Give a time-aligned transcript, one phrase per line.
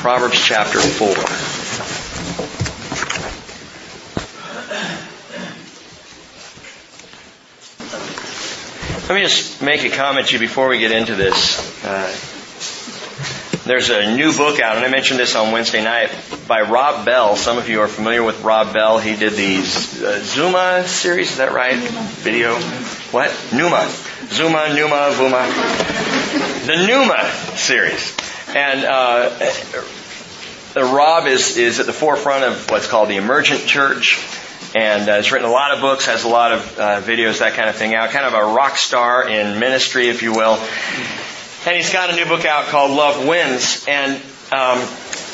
[0.00, 1.08] Proverbs chapter 4.
[9.08, 11.84] Let me just make a comment to you before we get into this.
[11.84, 12.10] Uh,
[13.66, 16.10] there's a new book out, and I mentioned this on Wednesday night
[16.48, 17.36] by Rob Bell.
[17.36, 18.98] Some of you are familiar with Rob Bell.
[18.98, 21.76] He did the uh, Zuma series, is that right?
[21.76, 22.54] Video.
[23.10, 23.28] What?
[23.50, 23.86] Nooma.
[24.32, 25.46] Zuma, Nooma, Vuma.
[26.64, 28.29] The Nooma series.
[28.54, 29.84] And uh,
[30.76, 34.18] Rob is, is at the forefront of what's called the emergent church
[34.74, 37.54] and uh, has written a lot of books, has a lot of uh, videos, that
[37.54, 38.10] kind of thing out.
[38.10, 40.54] Kind of a rock star in ministry, if you will.
[41.66, 44.14] And he's got a new book out called Love Wins, and
[44.52, 44.78] um,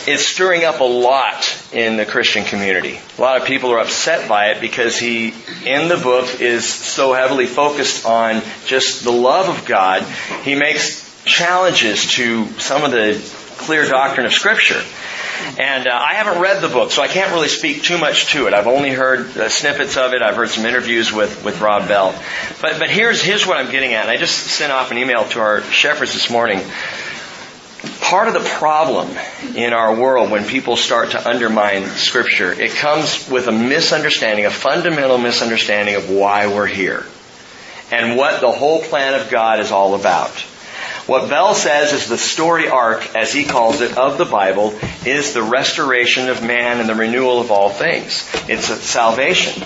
[0.06, 2.98] it's stirring up a lot in the Christian community.
[3.18, 7.12] A lot of people are upset by it because he, in the book, is so
[7.12, 10.02] heavily focused on just the love of God.
[10.42, 13.20] He makes challenges to some of the
[13.58, 14.80] clear doctrine of Scripture.
[15.58, 18.46] And uh, I haven't read the book, so I can't really speak too much to
[18.46, 18.54] it.
[18.54, 20.22] I've only heard uh, snippets of it.
[20.22, 22.14] I've heard some interviews with, with Rob Bell.
[22.62, 24.02] But, but here's, here's what I'm getting at.
[24.02, 26.60] And I just sent off an email to our shepherds this morning.
[28.00, 29.08] Part of the problem
[29.54, 34.50] in our world when people start to undermine Scripture, it comes with a misunderstanding, a
[34.50, 37.04] fundamental misunderstanding of why we're here
[37.90, 40.44] and what the whole plan of God is all about.
[41.06, 45.34] What Bell says is the story arc, as he calls it, of the Bible is
[45.34, 48.28] the restoration of man and the renewal of all things.
[48.48, 49.62] It's salvation.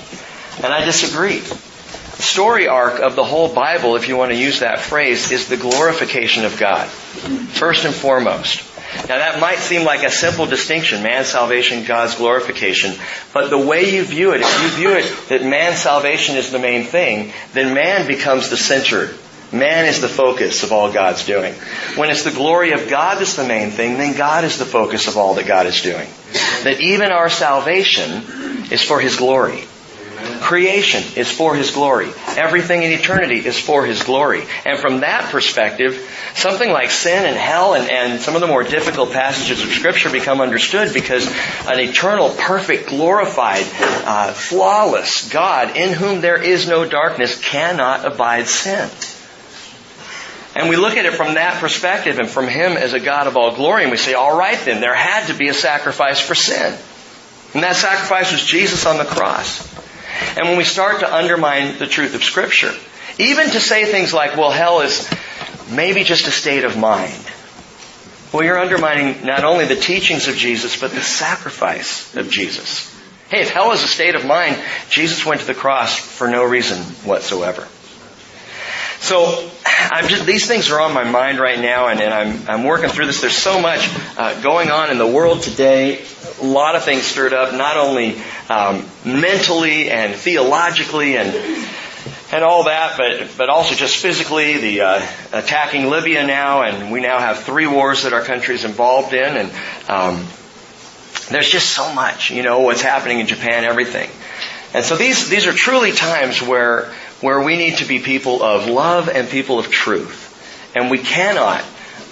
[0.62, 1.40] And I disagree.
[1.40, 5.56] Story arc of the whole Bible, if you want to use that phrase, is the
[5.56, 6.86] glorification of God.
[6.88, 8.66] First and foremost.
[9.08, 12.96] Now that might seem like a simple distinction, man's salvation, God's glorification.
[13.32, 16.58] But the way you view it, if you view it that man's salvation is the
[16.58, 19.14] main thing, then man becomes the center
[19.52, 21.54] Man is the focus of all God's doing.
[21.96, 25.08] When it's the glory of God that's the main thing, then God is the focus
[25.08, 26.08] of all that God is doing.
[26.62, 28.22] That even our salvation
[28.70, 29.64] is for His glory.
[30.40, 32.10] Creation is for His glory.
[32.36, 34.44] Everything in eternity is for His glory.
[34.64, 35.96] And from that perspective,
[36.34, 40.10] something like sin and hell and, and some of the more difficult passages of Scripture
[40.10, 41.26] become understood because
[41.66, 48.46] an eternal, perfect, glorified, uh, flawless God in whom there is no darkness cannot abide
[48.46, 48.88] sin.
[50.60, 53.38] And we look at it from that perspective and from Him as a God of
[53.38, 56.34] all glory, and we say, all right then, there had to be a sacrifice for
[56.34, 56.76] sin.
[57.54, 59.66] And that sacrifice was Jesus on the cross.
[60.36, 62.74] And when we start to undermine the truth of Scripture,
[63.18, 65.10] even to say things like, well, hell is
[65.72, 67.24] maybe just a state of mind.
[68.30, 72.94] Well, you're undermining not only the teachings of Jesus, but the sacrifice of Jesus.
[73.30, 76.44] Hey, if hell is a state of mind, Jesus went to the cross for no
[76.44, 76.76] reason
[77.08, 77.66] whatsoever.
[79.00, 82.64] So I'm just these things are on my mind right now, and, and I'm I'm
[82.64, 83.22] working through this.
[83.22, 83.88] There's so much
[84.18, 86.04] uh, going on in the world today.
[86.40, 91.34] A lot of things stirred up, not only um, mentally and theologically and
[92.30, 94.58] and all that, but but also just physically.
[94.58, 98.64] The uh, attacking Libya now, and we now have three wars that our country is
[98.64, 99.50] involved in, and
[99.88, 100.26] um,
[101.30, 102.30] there's just so much.
[102.30, 104.10] You know what's happening in Japan, everything.
[104.74, 108.66] And so these these are truly times where where we need to be people of
[108.66, 110.28] love and people of truth.
[110.74, 111.64] And we cannot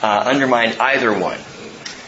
[0.02, 1.38] uh, undermine either one.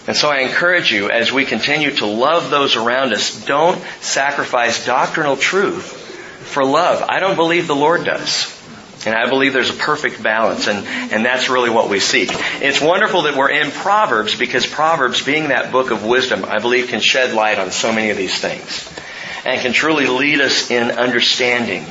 [0.06, 4.84] And so I encourage you, as we continue to love those around us, don't sacrifice
[4.84, 7.04] doctrinal truth for love.
[7.08, 8.56] I don't believe the Lord does.
[9.06, 12.28] And I believe there's a perfect balance, and, and that's really what we seek.
[12.60, 16.88] It's wonderful that we're in Proverbs because Proverbs, being that book of wisdom, I believe
[16.88, 18.92] can shed light on so many of these things.
[19.46, 21.86] And can truly lead us in understanding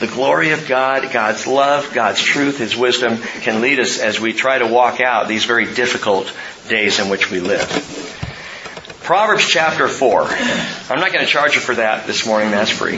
[0.00, 4.32] the glory of God, God's love, God's truth, His wisdom can lead us as we
[4.32, 6.32] try to walk out these very difficult
[6.68, 7.68] days in which we live.
[9.02, 10.22] Proverbs chapter 4.
[10.22, 12.96] I'm not going to charge you for that this morning, that's free.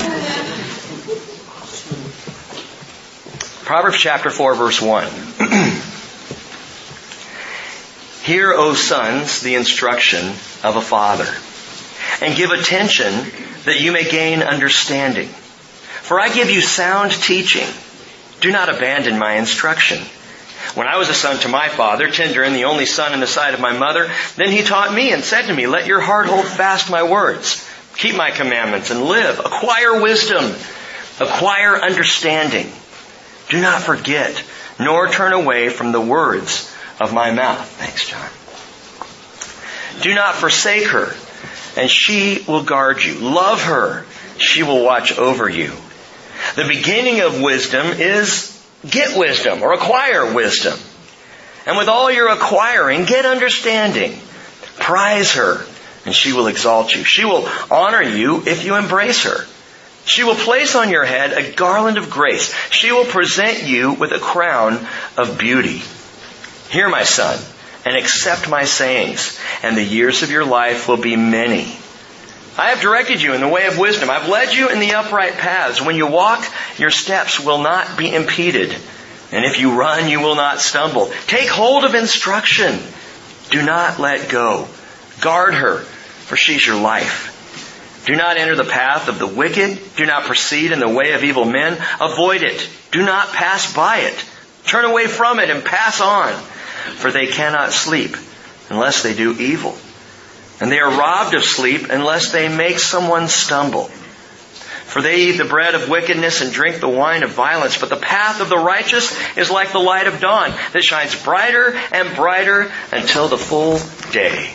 [3.64, 5.04] Proverbs chapter 4 verse 1.
[8.22, 10.24] Hear, O sons, the instruction
[10.62, 11.26] of a father,
[12.24, 13.12] and give attention
[13.64, 15.28] that you may gain understanding.
[16.12, 17.66] For I give you sound teaching.
[18.42, 19.96] Do not abandon my instruction.
[20.74, 23.26] When I was a son to my father, tender and the only son in the
[23.26, 26.26] sight of my mother, then he taught me and said to me, Let your heart
[26.26, 27.66] hold fast my words.
[27.96, 29.38] Keep my commandments and live.
[29.38, 30.54] Acquire wisdom.
[31.18, 32.70] Acquire understanding.
[33.48, 34.44] Do not forget,
[34.78, 36.70] nor turn away from the words
[37.00, 37.66] of my mouth.
[37.66, 38.30] Thanks, John.
[40.02, 41.14] Do not forsake her,
[41.80, 43.14] and she will guard you.
[43.14, 44.04] Love her.
[44.36, 45.72] She will watch over you.
[46.56, 48.48] The beginning of wisdom is
[48.88, 50.78] get wisdom or acquire wisdom.
[51.66, 54.18] And with all your acquiring, get understanding.
[54.78, 55.64] Prize her,
[56.04, 57.04] and she will exalt you.
[57.04, 59.46] She will honor you if you embrace her.
[60.04, 62.52] She will place on your head a garland of grace.
[62.70, 64.84] She will present you with a crown
[65.16, 65.82] of beauty.
[66.70, 67.38] Hear, my son,
[67.84, 71.76] and accept my sayings, and the years of your life will be many.
[72.58, 74.10] I have directed you in the way of wisdom.
[74.10, 75.80] I've led you in the upright paths.
[75.80, 76.44] When you walk,
[76.78, 78.76] your steps will not be impeded.
[79.30, 81.10] And if you run, you will not stumble.
[81.26, 82.78] Take hold of instruction.
[83.50, 84.68] Do not let go.
[85.20, 87.30] Guard her, for she's your life.
[88.04, 89.80] Do not enter the path of the wicked.
[89.96, 91.78] Do not proceed in the way of evil men.
[92.00, 92.68] Avoid it.
[92.90, 94.24] Do not pass by it.
[94.66, 96.32] Turn away from it and pass on,
[96.96, 98.16] for they cannot sleep
[98.68, 99.76] unless they do evil.
[100.62, 103.86] And they are robbed of sleep unless they make someone stumble.
[103.86, 107.80] For they eat the bread of wickedness and drink the wine of violence.
[107.80, 111.74] But the path of the righteous is like the light of dawn that shines brighter
[111.90, 113.80] and brighter until the full
[114.12, 114.54] day.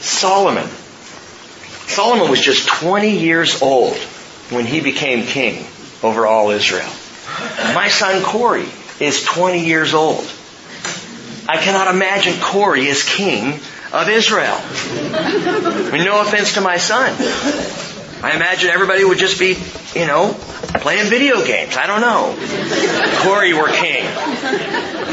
[0.00, 0.66] Solomon.
[1.86, 3.98] Solomon was just 20 years old
[4.48, 5.66] when he became king
[6.02, 6.90] over all Israel.
[7.74, 8.66] My son Corey
[8.98, 10.24] is 20 years old.
[11.46, 13.60] I cannot imagine Corey as king
[13.92, 14.58] of Israel.
[14.58, 17.14] I mean, no offense to my son.
[18.22, 19.56] I imagine everybody would just be,
[19.94, 20.34] you know,
[20.80, 21.76] playing video games.
[21.76, 22.34] I don't know.
[22.38, 24.04] If Corey were king.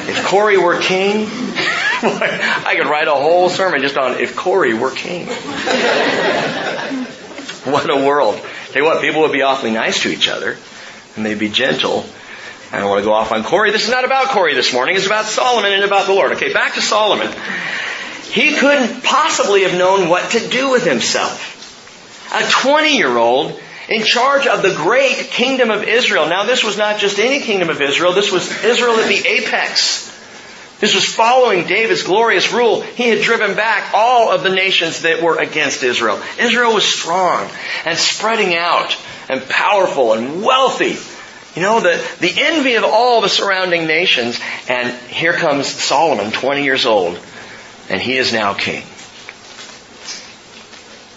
[0.10, 4.92] If Corey were king, I could write a whole sermon just on if Corey were
[4.92, 5.28] king.
[7.66, 8.42] what a world.
[8.72, 10.58] Tell you what, people would be awfully nice to each other,
[11.16, 12.06] and they'd be gentle.
[12.72, 13.72] I don't want to go off on Corey.
[13.72, 14.96] This is not about Corey this morning.
[14.96, 16.32] It's about Solomon and about the Lord.
[16.32, 17.28] Okay, back to Solomon.
[18.34, 21.54] He couldn't possibly have known what to do with himself
[22.34, 26.28] a 20 year old in charge of the great kingdom of Israel.
[26.28, 30.10] Now this was not just any kingdom of Israel, this was Israel at the apex.
[30.80, 32.82] This was following David's glorious rule.
[32.82, 36.22] He had driven back all of the nations that were against Israel.
[36.40, 37.50] Israel was strong
[37.86, 38.98] and spreading out
[39.30, 40.98] and powerful and wealthy.
[41.56, 44.42] You know, the, the envy of all the surrounding nations.
[44.68, 47.18] And here comes Solomon, 20 years old,
[47.90, 48.84] and he is now king.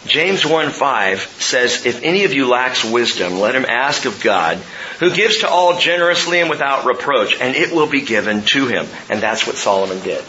[0.06, 4.58] James 1:5 says, If any of you lacks wisdom, let him ask of God,
[5.00, 8.86] who gives to all generously and without reproach, and it will be given to him.
[9.10, 10.24] And that's what Solomon did.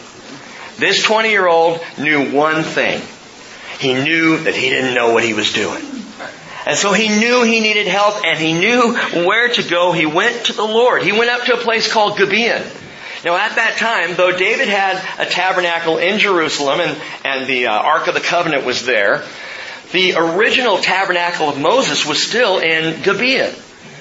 [0.77, 3.01] This 20 year old knew one thing.
[3.79, 5.83] He knew that he didn't know what he was doing.
[6.65, 8.93] And so he knew he needed help and he knew
[9.25, 9.93] where to go.
[9.93, 11.01] He went to the Lord.
[11.01, 12.63] He went up to a place called Gibeon.
[13.25, 17.73] Now at that time, though David had a tabernacle in Jerusalem and, and the uh,
[17.73, 19.23] Ark of the Covenant was there,
[19.91, 23.53] the original tabernacle of Moses was still in Gibeon.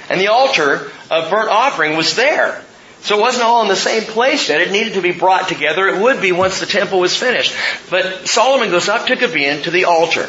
[0.08, 2.62] And the altar of burnt offering was there.
[3.00, 4.60] So it wasn't all in the same place yet.
[4.60, 5.86] It needed to be brought together.
[5.86, 7.54] It would be once the temple was finished.
[7.88, 10.28] But Solomon goes up to Gibeon to the altar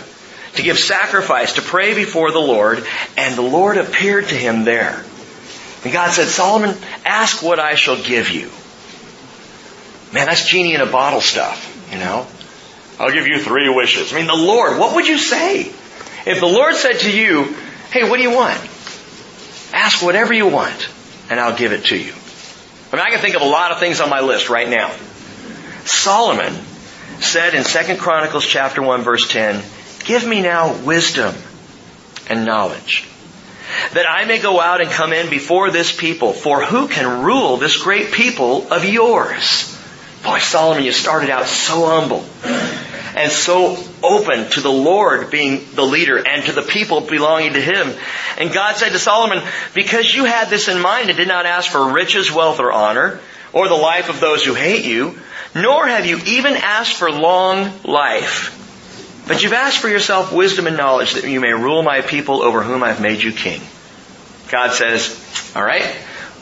[0.55, 2.85] to give sacrifice, to pray before the Lord,
[3.15, 5.03] and the Lord appeared to him there.
[5.83, 6.75] And God said, Solomon,
[7.05, 8.51] ask what I shall give you.
[10.13, 12.25] Man, that's genie in a bottle stuff, you know?
[13.00, 14.13] I'll give you three wishes.
[14.13, 15.62] I mean, the Lord, what would you say?
[16.25, 17.56] If the Lord said to you,
[17.92, 18.59] hey, what do you want?
[19.74, 20.89] Ask whatever you want,
[21.30, 22.13] and I'll give it to you.
[22.92, 24.92] I mean, I can think of a lot of things on my list right now.
[25.86, 26.54] Solomon
[27.19, 29.63] said in 2 Chronicles chapter 1 verse 10,
[30.06, 31.35] Give me now wisdom
[32.30, 33.07] and knowledge,
[33.94, 37.57] that I may go out and come in before this people, for who can rule
[37.57, 39.76] this great people of yours?
[40.27, 42.25] Boy, Solomon, you started out so humble
[43.15, 47.61] and so open to the Lord being the leader and to the people belonging to
[47.61, 47.93] Him.
[48.37, 49.41] And God said to Solomon,
[49.73, 53.21] because you had this in mind and did not ask for riches, wealth, or honor,
[53.53, 55.17] or the life of those who hate you,
[55.55, 60.75] nor have you even asked for long life, but you've asked for yourself wisdom and
[60.75, 63.61] knowledge that you may rule my people over whom I've made you king.
[64.49, 65.89] God says, alright,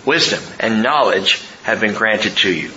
[0.07, 2.71] wisdom and knowledge have been granted to you.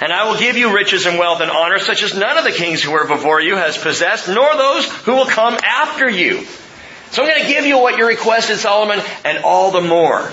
[0.00, 2.52] And I will give you riches and wealth and honor such as none of the
[2.52, 6.44] kings who were before you has possessed, nor those who will come after you.
[7.10, 10.30] So I'm going to give you what you requested, Solomon, and all the more.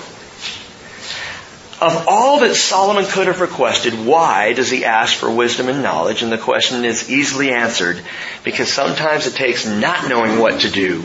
[1.78, 6.22] Of all that Solomon could have requested, why does he ask for wisdom and knowledge?
[6.22, 8.02] And the question is easily answered
[8.44, 11.04] because sometimes it takes not knowing what to do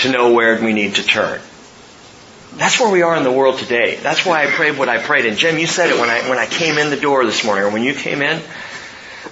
[0.00, 1.40] to know where we need to turn.
[2.56, 3.96] That's where we are in the world today.
[3.96, 5.26] That's why I prayed what I prayed.
[5.26, 7.64] And Jim, you said it when I, when I came in the door this morning,
[7.64, 8.40] or when you came in,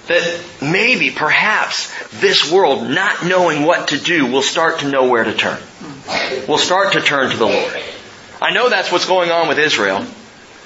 [0.07, 5.23] that maybe, perhaps, this world, not knowing what to do, will start to know where
[5.23, 5.59] to turn.
[6.47, 7.83] Will start to turn to the Lord.
[8.39, 10.05] I know that's what's going on with Israel.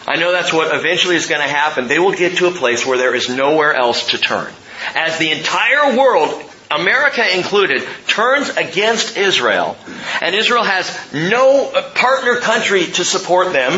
[0.05, 1.87] I know that's what eventually is going to happen.
[1.87, 4.51] They will get to a place where there is nowhere else to turn.
[4.95, 9.75] as the entire world, America included, turns against Israel,
[10.21, 13.73] and Israel has no partner country to support them,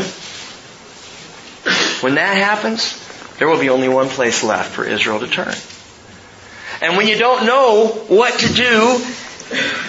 [2.02, 2.98] when that happens,
[3.38, 5.54] there will be only one place left for Israel to turn.
[6.82, 9.06] And when you don't know what to do,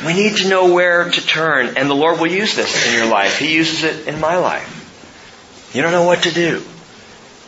[0.06, 1.76] we need to know where to turn.
[1.76, 3.38] And the Lord will use this in your life.
[3.38, 5.70] He uses it in my life.
[5.74, 6.62] You don't know what to do.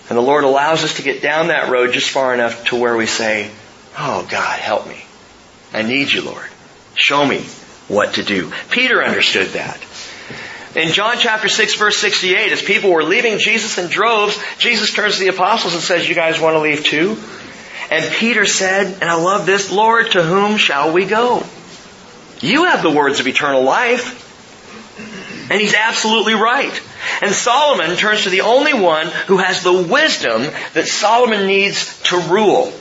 [0.08, 2.96] And the Lord allows us to get down that road just far enough to where
[2.96, 3.50] we say,
[3.96, 5.04] Oh God, help me.
[5.74, 6.46] I need you, Lord.
[6.94, 7.40] Show me
[7.88, 8.52] what to do.
[8.70, 9.78] Peter understood that.
[10.76, 15.18] In John chapter 6 verse 68, as people were leaving Jesus in droves, Jesus turns
[15.18, 17.18] to the apostles and says, you guys want to leave too?
[17.90, 21.44] And Peter said, and I love this, Lord, to whom shall we go?
[22.40, 24.20] You have the words of eternal life.
[25.50, 26.82] And he's absolutely right.
[27.20, 32.18] And Solomon turns to the only one who has the wisdom that Solomon needs to
[32.18, 32.72] rule.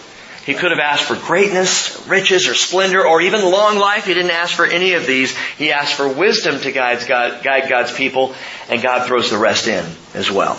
[0.46, 4.06] He could have asked for greatness, riches, or splendor, or even long life.
[4.06, 5.36] He didn't ask for any of these.
[5.58, 8.36] He asked for wisdom to guide, God, guide God's people,
[8.70, 10.56] and God throws the rest in as well.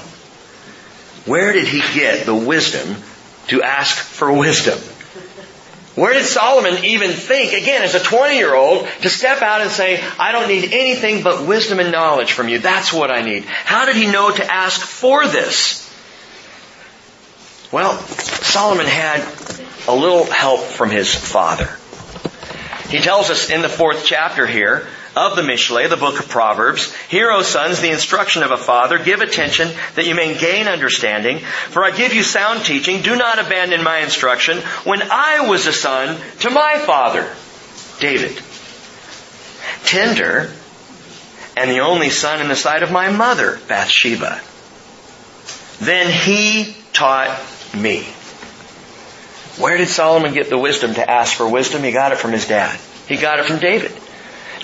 [1.27, 2.97] Where did he get the wisdom
[3.49, 4.79] to ask for wisdom?
[5.97, 9.71] Where did Solomon even think, again, as a 20 year old, to step out and
[9.71, 12.59] say, I don't need anything but wisdom and knowledge from you.
[12.59, 13.45] That's what I need.
[13.45, 15.83] How did he know to ask for this?
[17.71, 19.21] Well, Solomon had
[19.87, 21.69] a little help from his father.
[22.89, 24.87] He tells us in the fourth chapter here
[25.17, 28.99] of the Mishle, the book of Proverbs, Hear, O sons, the instruction of a father.
[28.99, 31.39] Give attention that you may gain understanding.
[31.39, 33.03] For I give you sound teaching.
[33.03, 34.59] Do not abandon my instruction.
[34.85, 37.33] When I was a son to my father,
[38.01, 38.41] David.
[39.85, 40.51] Tender
[41.57, 44.41] and the only son in the sight of my mother, Bathsheba.
[45.81, 47.41] Then he taught
[47.75, 48.07] me.
[49.59, 51.83] Where did Solomon get the wisdom to ask for wisdom?
[51.83, 52.79] He got it from his dad.
[53.07, 53.93] He got it from David.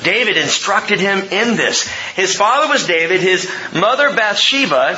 [0.03, 1.87] David instructed him in this.
[2.15, 4.97] His father was David, his mother Bathsheba,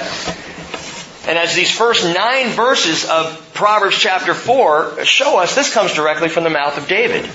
[1.27, 6.29] and as these first nine verses of Proverbs chapter 4 show us, this comes directly
[6.29, 7.31] from the mouth of David.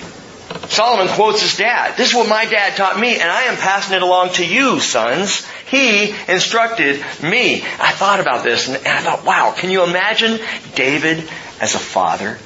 [0.68, 1.96] Solomon quotes his dad.
[1.96, 4.80] This is what my dad taught me, and I am passing it along to you,
[4.80, 5.46] sons.
[5.70, 7.62] He instructed me.
[7.62, 10.38] I thought about this, and I thought, wow, can you imagine
[10.74, 11.28] David
[11.60, 12.38] as a father?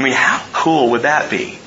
[0.00, 1.58] I mean, how cool would that be?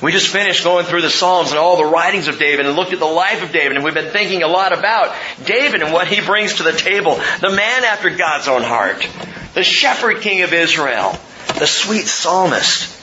[0.00, 2.92] We just finished going through the Psalms and all the writings of David and looked
[2.92, 5.12] at the life of David and we've been thinking a lot about
[5.44, 7.16] David and what he brings to the table.
[7.40, 9.08] The man after God's own heart.
[9.54, 11.18] The shepherd king of Israel.
[11.58, 12.96] The sweet psalmist.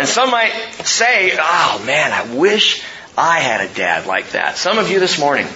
[0.00, 0.50] And some might
[0.82, 2.82] say, oh man, I wish
[3.16, 4.56] I had a dad like that.
[4.56, 5.46] Some of you this morning,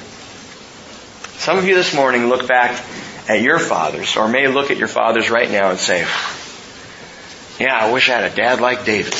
[1.38, 2.80] some of you this morning look back
[3.28, 6.06] at your fathers or may look at your fathers right now and say,
[7.58, 9.14] yeah, I wish I had a dad like David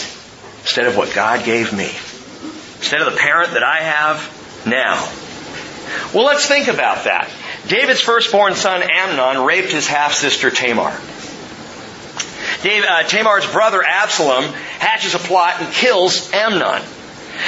[0.62, 1.90] instead of what God gave me.
[2.78, 5.08] Instead of the parent that I have now.
[6.14, 7.30] Well, let's think about that.
[7.68, 10.98] David's firstborn son Amnon raped his half-sister Tamar.
[12.62, 14.44] Dave, uh, Tamar's brother Absalom
[14.78, 16.82] hatches a plot and kills Amnon.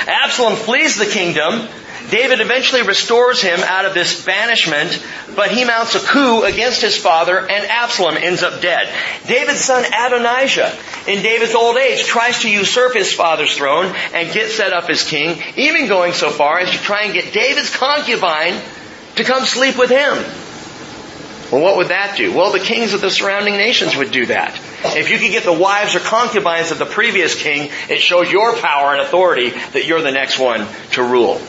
[0.06, 1.68] Absalom flees the kingdom
[2.14, 5.04] David eventually restores him out of this banishment,
[5.34, 8.88] but he mounts a coup against his father and Absalom ends up dead.
[9.26, 10.78] David's son Adonijah,
[11.08, 15.02] in David's old age, tries to usurp his father's throne and get set up as
[15.02, 18.62] king, even going so far as to try and get David's concubine
[19.16, 20.14] to come sleep with him.
[21.50, 22.32] Well, what would that do?
[22.32, 24.54] Well, the kings of the surrounding nations would do that.
[24.84, 28.56] If you could get the wives or concubines of the previous king, it shows your
[28.58, 31.40] power and authority that you're the next one to rule.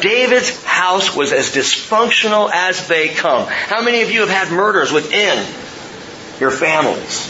[0.00, 3.46] David's house was as dysfunctional as they come.
[3.46, 5.38] How many of you have had murders within
[6.40, 7.28] your families?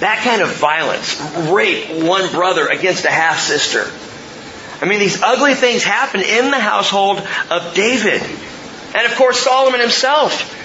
[0.00, 3.90] That kind of violence, rape one brother against a half sister.
[4.80, 7.18] I mean, these ugly things happen in the household
[7.50, 8.22] of David.
[8.94, 10.56] And of course, Solomon himself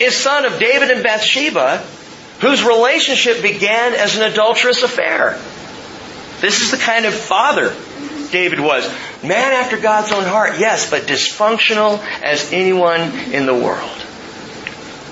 [0.00, 1.78] is son of David and Bathsheba,
[2.40, 5.38] whose relationship began as an adulterous affair.
[6.40, 7.72] This is the kind of father
[8.32, 8.88] David was.
[9.22, 13.00] Man after God's own heart, yes, but dysfunctional as anyone
[13.32, 14.06] in the world.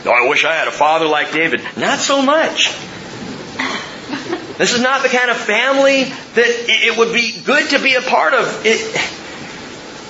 [0.04, 1.62] Oh, I wish I had a father like David.
[1.76, 2.74] Not so much.
[4.58, 8.02] This is not the kind of family that it would be good to be a
[8.02, 8.66] part of.
[8.66, 8.96] It,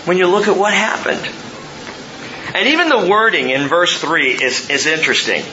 [0.06, 1.28] when you look at what happened.
[2.54, 5.44] And even the wording in verse 3 is, is interesting.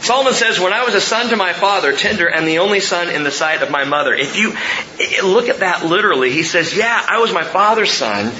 [0.00, 3.10] Solomon says, when I was a son to my father, tender, and the only son
[3.10, 4.14] in the sight of my mother.
[4.14, 8.32] If you eh, look at that literally, he says, yeah, I was my father's son,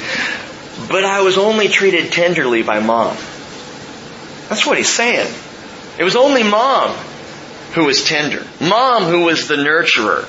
[0.89, 3.17] but I was only treated tenderly by mom.
[4.49, 5.33] That's what he's saying.
[5.99, 6.91] It was only mom
[7.75, 8.47] who was tender.
[8.61, 10.25] Mom who was the nurturer.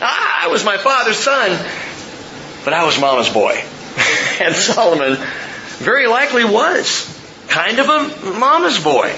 [0.00, 1.50] Ah, I was my father's son,
[2.64, 3.62] but I was mama's boy.
[4.40, 5.16] and Solomon
[5.78, 7.10] very likely was
[7.48, 9.14] kind of a mama's boy.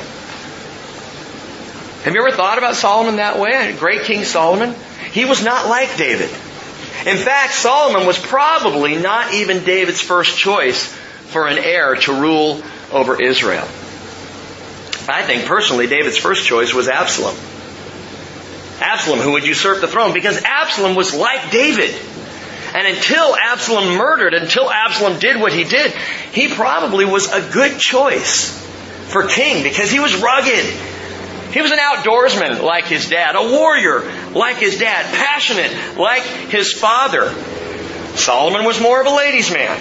[2.07, 3.75] Have you ever thought about Solomon that way?
[3.77, 4.77] Great King Solomon?
[5.11, 6.31] He was not like David.
[7.05, 12.63] In fact, Solomon was probably not even David's first choice for an heir to rule
[12.93, 13.65] over Israel.
[15.09, 17.35] I think personally David's first choice was Absalom.
[18.79, 21.93] Absalom, who would usurp the throne, because Absalom was like David.
[22.73, 25.91] And until Absalom murdered, until Absalom did what he did,
[26.31, 28.57] he probably was a good choice
[29.09, 30.95] for king because he was rugged.
[31.57, 36.75] He was an outdoorsman like his dad, a warrior like his dad, passionate like his
[36.75, 37.31] father.
[38.15, 39.75] Solomon was more of a ladies' man,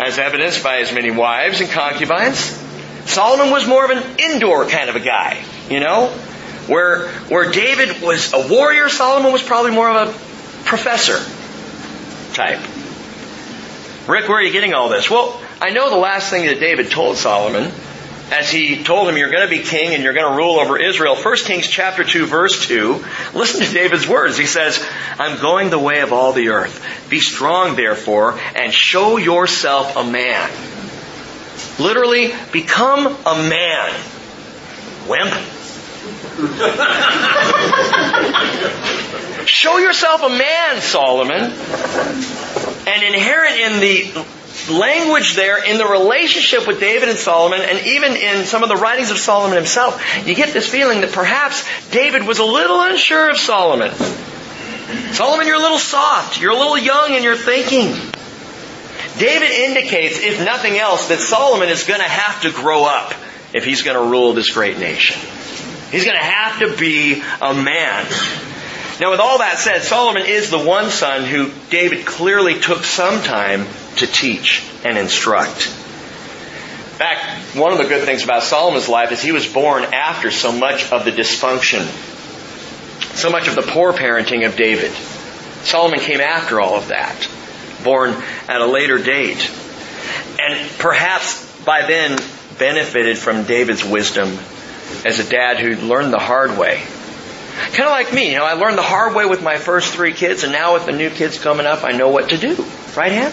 [0.00, 2.38] as evidenced by his many wives and concubines.
[3.06, 6.10] Solomon was more of an indoor kind of a guy, you know?
[6.68, 10.12] Where, where David was a warrior, Solomon was probably more of a
[10.64, 11.18] professor
[12.34, 12.60] type.
[14.08, 15.10] Rick, where are you getting all this?
[15.10, 17.72] Well, I know the last thing that David told Solomon
[18.30, 20.78] as he told him, you're going to be king and you're going to rule over
[20.78, 21.16] Israel.
[21.16, 23.04] 1 Kings chapter 2 verse 2.
[23.34, 24.36] Listen to David's words.
[24.36, 24.84] He says,
[25.18, 26.84] I'm going the way of all the earth.
[27.08, 30.50] Be strong therefore and show yourself a man.
[31.78, 33.94] Literally, become a man.
[35.08, 35.34] Wimp.
[39.48, 41.52] Show yourself a man, Solomon.
[42.86, 44.24] And inherent in the
[44.68, 48.76] language there, in the relationship with David and Solomon, and even in some of the
[48.76, 53.30] writings of Solomon himself, you get this feeling that perhaps David was a little unsure
[53.30, 53.92] of Solomon.
[55.12, 56.40] Solomon, you're a little soft.
[56.40, 57.94] You're a little young in your thinking.
[59.18, 63.12] David indicates, if nothing else, that Solomon is going to have to grow up
[63.52, 65.18] if he's going to rule this great nation.
[65.90, 68.06] He's going to have to be a man.
[69.00, 73.22] Now, with all that said, Solomon is the one son who David clearly took some
[73.22, 73.66] time
[73.98, 75.66] to teach and instruct.
[75.66, 80.30] In fact, one of the good things about Solomon's life is he was born after
[80.30, 81.84] so much of the dysfunction,
[83.14, 84.90] so much of the poor parenting of David.
[85.62, 87.28] Solomon came after all of that
[87.82, 88.10] born
[88.48, 89.50] at a later date.
[90.40, 92.18] And perhaps by then
[92.58, 94.36] benefited from David's wisdom
[95.04, 96.82] as a dad who learned the hard way.
[97.72, 100.12] Kind of like me, you know, I learned the hard way with my first three
[100.12, 102.54] kids, and now with the new kids coming up, I know what to do.
[102.96, 103.32] Right, Ham?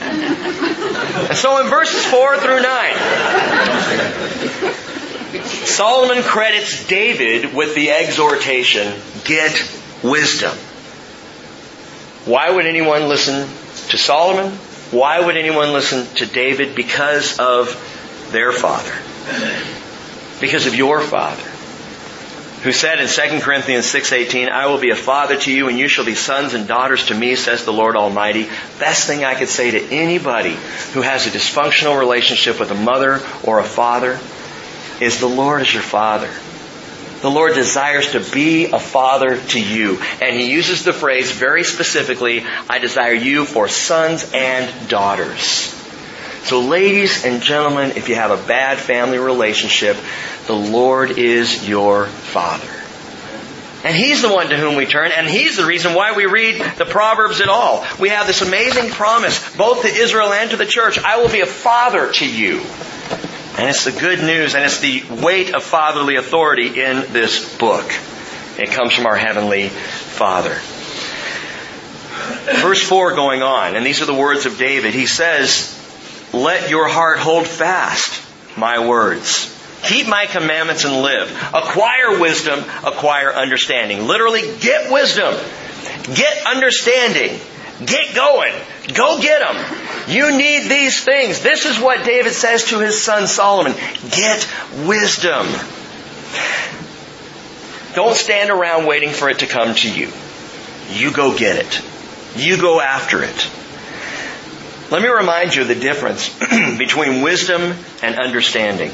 [0.00, 2.94] And so in verses 4 through 9,
[5.44, 9.70] Solomon credits David with the exhortation, get
[10.02, 10.56] wisdom.
[12.24, 13.48] Why would anyone listen
[13.88, 14.52] to Solomon?
[14.90, 16.74] Why would anyone listen to David?
[16.74, 17.76] Because of
[18.30, 18.94] their father.
[20.40, 21.57] Because of your father.
[22.62, 25.86] Who said in 2 Corinthians 6:18, "I will be a father to you and you
[25.86, 28.48] shall be sons and daughters to me," says the Lord Almighty.
[28.80, 30.56] Best thing I could say to anybody
[30.92, 34.18] who has a dysfunctional relationship with a mother or a father
[35.00, 36.28] is the Lord is your father.
[37.22, 40.00] The Lord desires to be a father to you.
[40.20, 45.74] And He uses the phrase very specifically, I desire you for sons and daughters.
[46.44, 49.96] So ladies and gentlemen, if you have a bad family relationship,
[50.48, 52.66] the Lord is your father.
[53.84, 56.60] And He's the one to whom we turn, and He's the reason why we read
[56.76, 57.86] the Proverbs at all.
[58.00, 61.40] We have this amazing promise, both to Israel and to the church, I will be
[61.40, 62.62] a father to you.
[63.58, 67.92] And it's the good news and it's the weight of fatherly authority in this book.
[68.58, 70.58] It comes from our Heavenly Father.
[72.60, 74.94] Verse 4 going on, and these are the words of David.
[74.94, 75.74] He says,
[76.32, 78.24] Let your heart hold fast
[78.56, 79.37] my words.
[79.88, 81.30] Keep my commandments and live.
[81.54, 84.06] Acquire wisdom, acquire understanding.
[84.06, 85.34] Literally, get wisdom.
[86.14, 87.40] Get understanding.
[87.86, 88.52] Get going.
[88.92, 89.78] Go get them.
[90.08, 91.40] You need these things.
[91.40, 93.72] This is what David says to his son Solomon.
[94.10, 94.46] Get
[94.86, 95.46] wisdom.
[97.94, 100.10] Don't stand around waiting for it to come to you.
[100.92, 101.82] You go get it.
[102.36, 103.50] You go after it.
[104.90, 106.28] Let me remind you of the difference
[106.78, 108.90] between wisdom and understanding.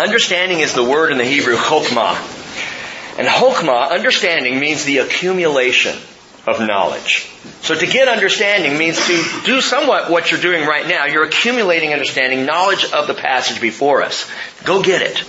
[0.00, 2.16] Understanding is the word in the Hebrew chokmah.
[3.18, 5.94] And chokmah, understanding, means the accumulation
[6.46, 7.30] of knowledge.
[7.60, 11.04] So to get understanding means to do somewhat what you're doing right now.
[11.04, 14.30] You're accumulating understanding, knowledge of the passage before us.
[14.64, 15.22] Go get it.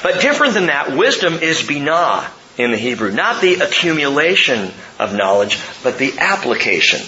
[0.00, 3.10] But different than that, wisdom is binah in the Hebrew.
[3.10, 7.00] Not the accumulation of knowledge, but the application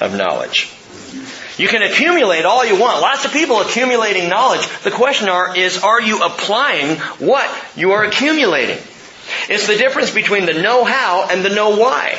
[0.00, 0.72] of knowledge.
[1.56, 3.00] You can accumulate all you want.
[3.00, 4.66] Lots of people accumulating knowledge.
[4.82, 8.78] The question are, is, are you applying what you are accumulating?
[9.48, 12.18] It's the difference between the know-how and the know-why.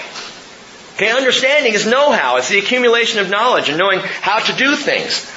[0.95, 2.37] Okay, understanding is know-how.
[2.37, 5.29] It's the accumulation of knowledge and knowing how to do things.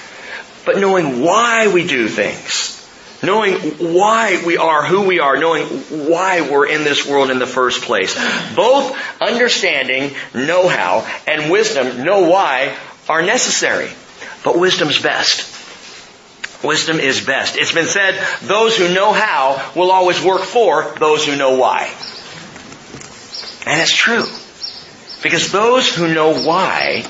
[0.65, 2.77] But knowing why we do things.
[3.21, 3.55] Knowing
[3.95, 5.65] why we are who we are, knowing
[6.09, 8.15] why we're in this world in the first place.
[8.55, 12.77] Both understanding, know-how, and wisdom, know why,
[13.09, 13.91] are necessary.
[14.45, 15.57] But wisdom's best.
[16.65, 17.57] Wisdom is best.
[17.57, 21.85] It's been said, those who know how will always work for those who know why.
[23.67, 24.25] And it's true.
[25.23, 27.05] Because those who know why,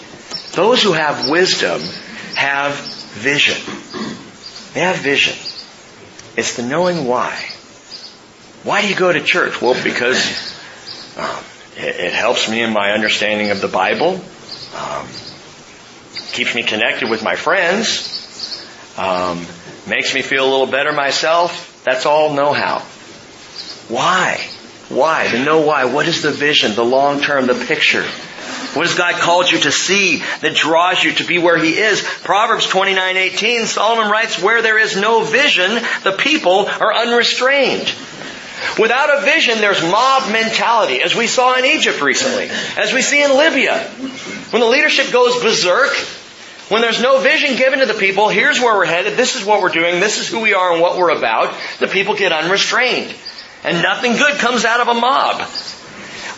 [0.52, 1.80] those who have wisdom,
[2.34, 2.74] have
[3.14, 3.56] vision.
[4.74, 5.34] They have vision.
[6.36, 7.34] It's the knowing why.
[8.64, 9.60] Why do you go to church?
[9.62, 10.54] Well, because
[11.16, 11.44] um,
[11.76, 14.20] it, it, helps me in my understanding of the Bible.
[14.76, 15.06] Um,
[16.32, 18.14] keeps me connected with my friends.
[18.96, 19.46] Um,
[19.86, 21.82] makes me feel a little better myself.
[21.84, 22.80] That's all know-how.
[23.88, 24.36] Why?
[24.88, 25.28] Why?
[25.28, 25.86] The know why.
[25.86, 28.04] What is the vision, the long term, the picture?
[28.74, 32.02] What has God called you to see that draws you to be where He is?
[32.22, 37.90] Proverbs 29:18, Solomon writes, "Where there is no vision, the people are unrestrained."
[38.78, 43.22] Without a vision, there's mob mentality, as we saw in Egypt recently, as we see
[43.22, 43.78] in Libya.
[44.50, 45.96] When the leadership goes berserk,
[46.68, 49.62] when there's no vision given to the people, here's where we're headed, this is what
[49.62, 53.14] we're doing, this is who we are and what we're about, the people get unrestrained.
[53.64, 55.48] And nothing good comes out of a mob.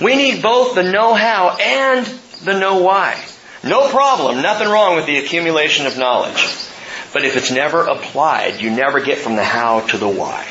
[0.01, 2.07] We need both the know-how and
[2.45, 3.23] the know-why.
[3.63, 6.57] No problem, nothing wrong with the accumulation of knowledge.
[7.13, 10.47] But if it's never applied, you never get from the how to the why.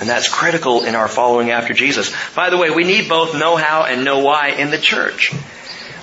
[0.00, 2.12] And that's critical in our following after Jesus.
[2.34, 5.32] By the way, we need both know-how and know-why in the church.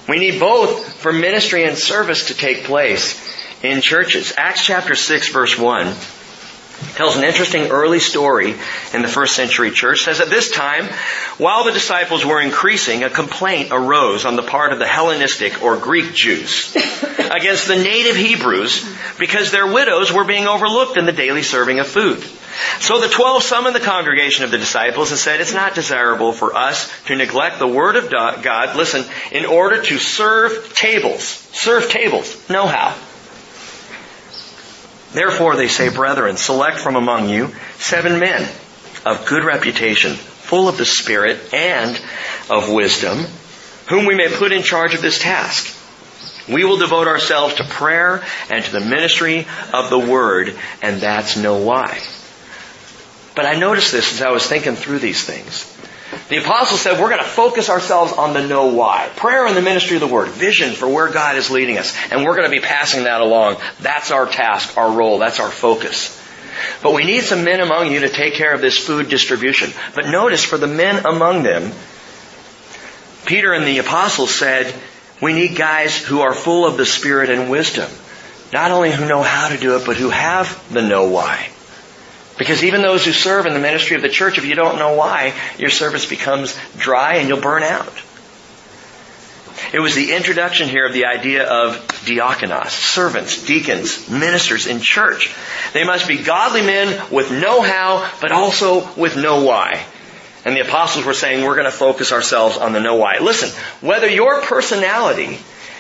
[0.10, 3.22] We need both for ministry and service to take place
[3.62, 4.34] in churches.
[4.36, 5.94] Acts chapter 6 verse 1
[6.96, 8.56] tells an interesting early story
[8.94, 10.02] in the first century church.
[10.02, 10.86] It says at this time,
[11.38, 15.78] while the disciples were increasing, a complaint arose on the part of the Hellenistic or
[15.78, 21.44] Greek Jews against the native Hebrews because their widows were being overlooked in the daily
[21.44, 22.24] serving of food.
[22.80, 26.56] So the twelve summoned the congregation of the disciples and said, it's not desirable for
[26.56, 31.24] us to neglect the word of God, listen, in order to serve tables.
[31.24, 32.50] Serve tables.
[32.50, 32.96] Know how.
[35.12, 38.48] Therefore they say, brethren, select from among you seven men
[39.06, 42.00] of good reputation, full of the Spirit and
[42.50, 43.26] of wisdom,
[43.88, 45.76] whom we may put in charge of this task.
[46.48, 51.38] We will devote ourselves to prayer and to the ministry of the Word, and that's
[51.38, 52.00] know why.
[53.40, 55.74] But I noticed this as I was thinking through these things.
[56.28, 59.10] The apostle said we're going to focus ourselves on the know why.
[59.16, 60.28] Prayer and the ministry of the word.
[60.28, 61.96] Vision for where God is leading us.
[62.12, 63.56] And we're going to be passing that along.
[63.80, 65.20] That's our task, our role.
[65.20, 66.22] That's our focus.
[66.84, 69.72] But we need some men among you to take care of this food distribution.
[69.96, 71.72] But notice for the men among them,
[73.26, 74.76] Peter and the apostles said,
[75.22, 77.90] we need guys who are full of the Spirit and wisdom.
[78.52, 81.52] Not only who know how to do it, but who have the know why.
[82.40, 84.94] Because even those who serve in the ministry of the church, if you don't know
[84.94, 88.02] why, your service becomes dry and you'll burn out.
[89.74, 91.76] It was the introduction here of the idea of
[92.06, 95.36] diakonos, servants, deacons, ministers in church.
[95.74, 99.84] They must be godly men with know-how, but also with know why.
[100.46, 103.18] And the apostles were saying, we're going to focus ourselves on the know why.
[103.22, 103.50] Listen,
[103.86, 105.38] whether your personality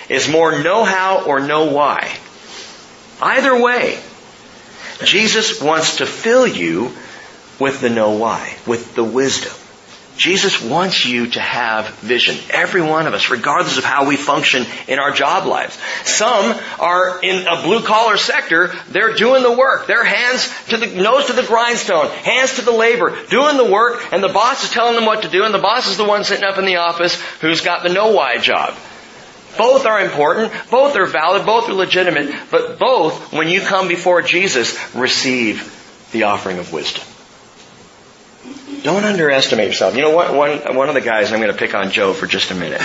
[0.09, 2.13] is more know how or know why,
[3.21, 3.97] either way,
[5.03, 6.91] Jesus wants to fill you
[7.59, 9.53] with the know why, with the wisdom.
[10.19, 12.35] Jesus wants you to have vision.
[12.49, 15.77] Every one of us, regardless of how we function in our job lives.
[16.03, 19.87] Some are in a blue collar sector, they're doing the work.
[19.87, 24.11] Their hands to the, nose to the grindstone, hands to the labor, doing the work,
[24.11, 26.25] and the boss is telling them what to do, and the boss is the one
[26.25, 28.75] sitting up in the office who's got the know why job.
[29.57, 34.21] Both are important, both are valid, both are legitimate, but both, when you come before
[34.21, 35.75] Jesus, receive
[36.11, 37.03] the offering of wisdom.
[38.83, 39.95] Don't underestimate yourself.
[39.95, 40.33] You know what?
[40.33, 42.81] One, one of the guys, I'm going to pick on Joe for just a minute.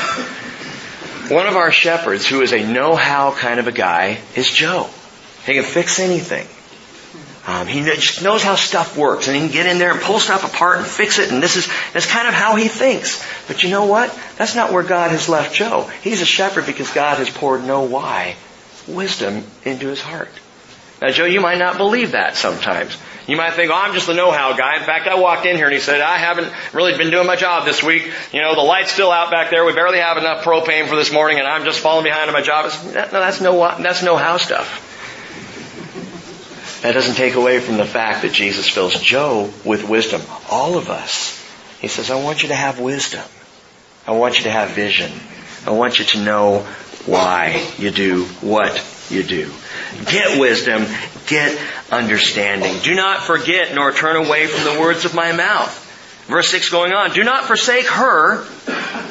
[1.31, 4.91] One of our shepherds, who is a know-how kind of a guy, is Joe.
[5.47, 6.47] He can fix anything.
[7.47, 10.19] Um, he just knows how stuff works, and he can get in there and pull
[10.19, 11.31] stuff apart and fix it.
[11.31, 13.23] And this is that's kind of how he thinks.
[13.47, 14.19] But you know what?
[14.39, 15.91] That's not where God has left Joe.
[16.03, 18.37] He's a shepherd because God has poured know why
[18.89, 20.31] wisdom into his heart.
[21.03, 22.97] Now, Joe, you might not believe that sometimes.
[23.27, 24.77] You might think, oh, I'm just the know-how guy.
[24.77, 27.37] In fact, I walked in here and he said, I haven't really been doing my
[27.37, 28.11] job this week.
[28.33, 29.65] You know, the light's still out back there.
[29.65, 32.43] We barely have enough propane for this morning and I'm just falling behind on my
[32.43, 32.71] job.
[32.87, 34.94] No, that's no, that's know-how stuff.
[36.85, 40.21] That doesn't take away from the fact that Jesus fills Joe with wisdom.
[40.51, 41.43] All of us.
[41.81, 43.25] He says, I want you to have wisdom.
[44.07, 45.11] I want you to have vision.
[45.67, 46.59] I want you to know
[47.07, 49.51] why you do what you do.
[50.05, 50.85] Get wisdom,
[51.27, 51.59] get
[51.91, 52.75] understanding.
[52.83, 56.27] Do not forget nor turn away from the words of my mouth.
[56.27, 58.47] Verse 6 going on, do not forsake her,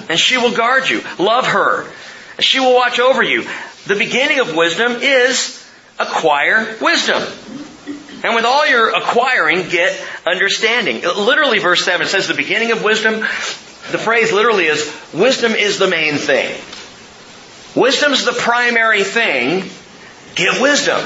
[0.09, 1.01] and she will guard you.
[1.17, 1.91] Love her.
[2.39, 3.47] She will watch over you.
[3.87, 5.59] The beginning of wisdom is
[5.99, 7.23] acquire wisdom.
[8.23, 11.01] And with all your acquiring, get understanding.
[11.01, 13.19] Literally, verse 7 says the beginning of wisdom.
[13.19, 16.55] The phrase literally is, wisdom is the main thing.
[17.75, 19.69] Wisdom's the primary thing.
[20.35, 21.01] Get wisdom.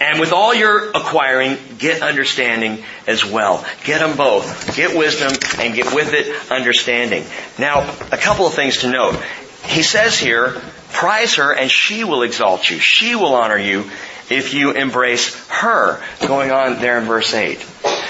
[0.00, 3.64] And with all your acquiring, get understanding as well.
[3.84, 4.76] Get them both.
[4.76, 7.24] Get wisdom and get with it understanding.
[7.58, 9.22] Now, a couple of things to note.
[9.64, 10.60] He says here,
[10.94, 12.78] prize her and she will exalt you.
[12.78, 13.90] She will honor you
[14.30, 16.00] if you embrace her.
[16.26, 17.64] Going on there in verse 8.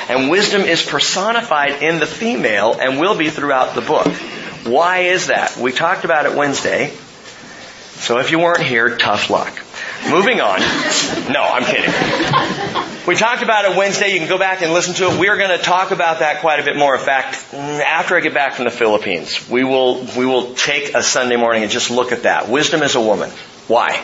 [0.09, 4.07] And wisdom is personified in the female and will be throughout the book.
[4.65, 5.57] Why is that?
[5.57, 6.91] We talked about it Wednesday.
[7.97, 9.59] So if you weren't here, tough luck.
[10.09, 10.61] Moving on.
[11.33, 12.64] No, I'm kidding.
[13.07, 14.15] We talked about it Wednesday.
[14.15, 15.21] You can go back and listen to it.
[15.21, 16.95] We're going to talk about that quite a bit more.
[16.95, 21.03] In fact, after I get back from the Philippines, we will, we will take a
[21.03, 22.49] Sunday morning and just look at that.
[22.49, 23.29] Wisdom is a woman.
[23.69, 24.03] Why?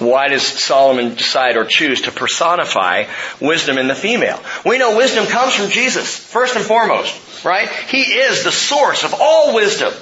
[0.00, 3.04] Why does Solomon decide or choose to personify
[3.40, 4.42] wisdom in the female?
[4.66, 7.68] We know wisdom comes from Jesus, first and foremost, right?
[7.68, 9.92] He is the source of all wisdom.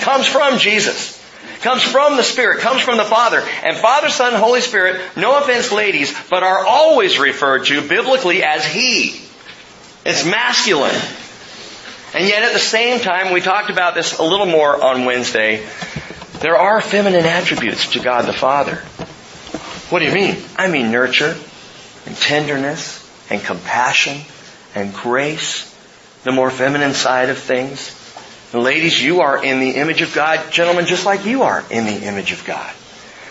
[0.00, 1.23] Comes from Jesus
[1.60, 3.42] comes from the Spirit, comes from the Father.
[3.62, 8.64] And Father, Son, Holy Spirit, no offense ladies, but are always referred to biblically as
[8.64, 9.20] He.
[10.04, 10.94] It's masculine.
[12.14, 15.66] And yet at the same time, we talked about this a little more on Wednesday,
[16.40, 18.76] there are feminine attributes to God the Father.
[19.90, 20.36] What do you mean?
[20.56, 21.36] I mean nurture
[22.06, 24.20] and tenderness and compassion
[24.74, 25.74] and grace,
[26.24, 28.03] the more feminine side of things.
[28.54, 30.52] And ladies, you are in the image of God.
[30.52, 32.72] Gentlemen, just like you are in the image of God.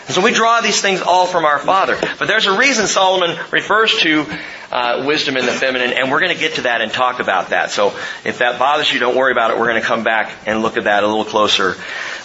[0.04, 1.98] And so we draw these things all from our Father.
[2.18, 4.26] But there's a reason Solomon refers to
[4.70, 7.48] uh, wisdom in the feminine, and we're going to get to that and talk about
[7.48, 7.70] that.
[7.70, 9.58] So if that bothers you, don't worry about it.
[9.58, 11.76] We're going to come back and look at that a little closer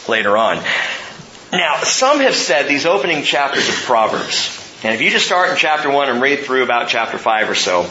[0.09, 0.62] later on.
[1.53, 5.55] Now, some have said these opening chapters of Proverbs, and if you just start in
[5.55, 7.83] chapter 1 and read through about chapter 5 or so,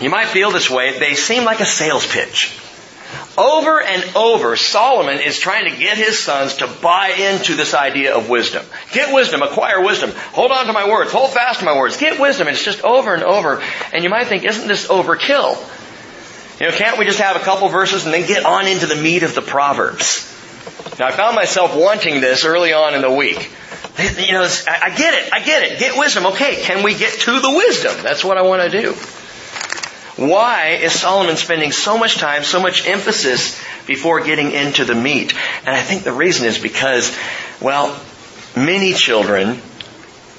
[0.00, 0.98] you might feel this way.
[0.98, 2.58] They seem like a sales pitch.
[3.38, 8.16] Over and over, Solomon is trying to get his sons to buy into this idea
[8.16, 8.66] of wisdom.
[8.90, 12.20] Get wisdom, acquire wisdom, hold on to my words, hold fast to my words, get
[12.20, 12.48] wisdom.
[12.48, 13.62] It's just over and over.
[13.92, 15.56] And you might think, isn't this overkill?
[16.60, 18.96] You know, can't we just have a couple verses and then get on into the
[18.96, 20.24] meat of the Proverbs?
[20.98, 23.52] Now, I found myself wanting this early on in the week.
[24.18, 25.78] You know, I get it, I get it.
[25.78, 26.26] Get wisdom.
[26.26, 27.94] Okay, can we get to the wisdom?
[28.02, 28.96] That's what I want to do.
[30.18, 35.32] Why is Solomon spending so much time, so much emphasis before getting into the meat?
[35.60, 37.16] And I think the reason is because,
[37.60, 37.96] well,
[38.56, 39.60] many children,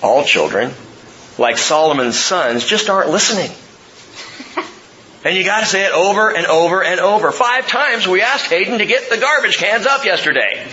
[0.03, 0.73] all children,
[1.37, 3.49] like Solomon's sons, just aren't listening.
[5.21, 7.33] And you gotta say it over and over and over.
[7.33, 10.65] Five times we asked Hayden to get the garbage cans up yesterday.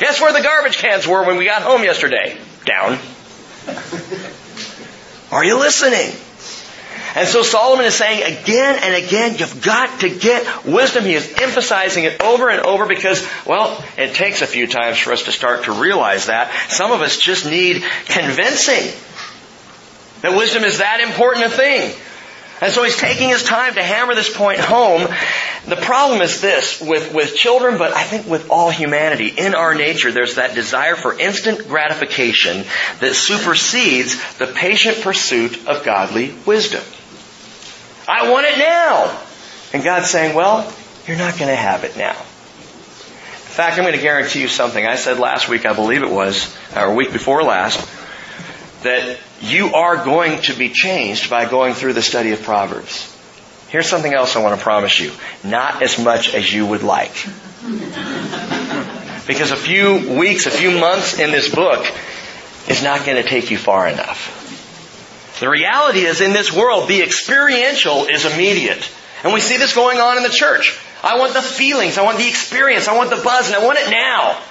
[0.00, 2.38] Guess where the garbage cans were when we got home yesterday?
[2.64, 2.98] Down.
[5.30, 6.10] Are you listening?
[7.14, 11.04] And so Solomon is saying again and again, you've got to get wisdom.
[11.04, 15.12] He is emphasizing it over and over because, well, it takes a few times for
[15.12, 16.52] us to start to realize that.
[16.70, 18.92] Some of us just need convincing
[20.22, 21.94] that wisdom is that important a thing.
[22.60, 25.06] And so he's taking his time to hammer this point home.
[25.66, 29.28] The problem is this with, with children, but I think with all humanity.
[29.28, 32.64] In our nature, there's that desire for instant gratification
[33.00, 36.82] that supersedes the patient pursuit of godly wisdom.
[38.08, 39.20] I want it now.
[39.72, 40.72] And God's saying, well,
[41.06, 42.12] you're not going to have it now.
[42.12, 44.84] In fact, I'm going to guarantee you something.
[44.84, 47.86] I said last week, I believe it was, or week before last,
[48.82, 53.14] that you are going to be changed by going through the study of Proverbs.
[53.68, 55.12] Here's something else I want to promise you.
[55.44, 57.26] Not as much as you would like.
[59.28, 61.84] Because a few weeks, a few months in this book
[62.66, 64.37] is not going to take you far enough.
[65.40, 68.90] The reality is in this world, the experiential is immediate.
[69.22, 70.78] And we see this going on in the church.
[71.02, 73.78] I want the feelings, I want the experience, I want the buzz, and I want
[73.78, 74.42] it now.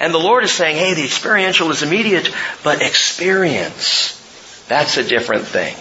[0.00, 4.18] And the Lord is saying, hey, the experiential is immediate, but experience,
[4.68, 5.76] that's a different thing.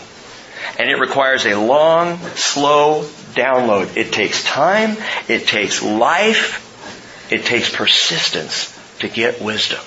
[0.78, 3.98] And it requires a long, slow download.
[3.98, 4.98] It takes time,
[5.28, 9.80] it takes life, it takes persistence to get wisdom.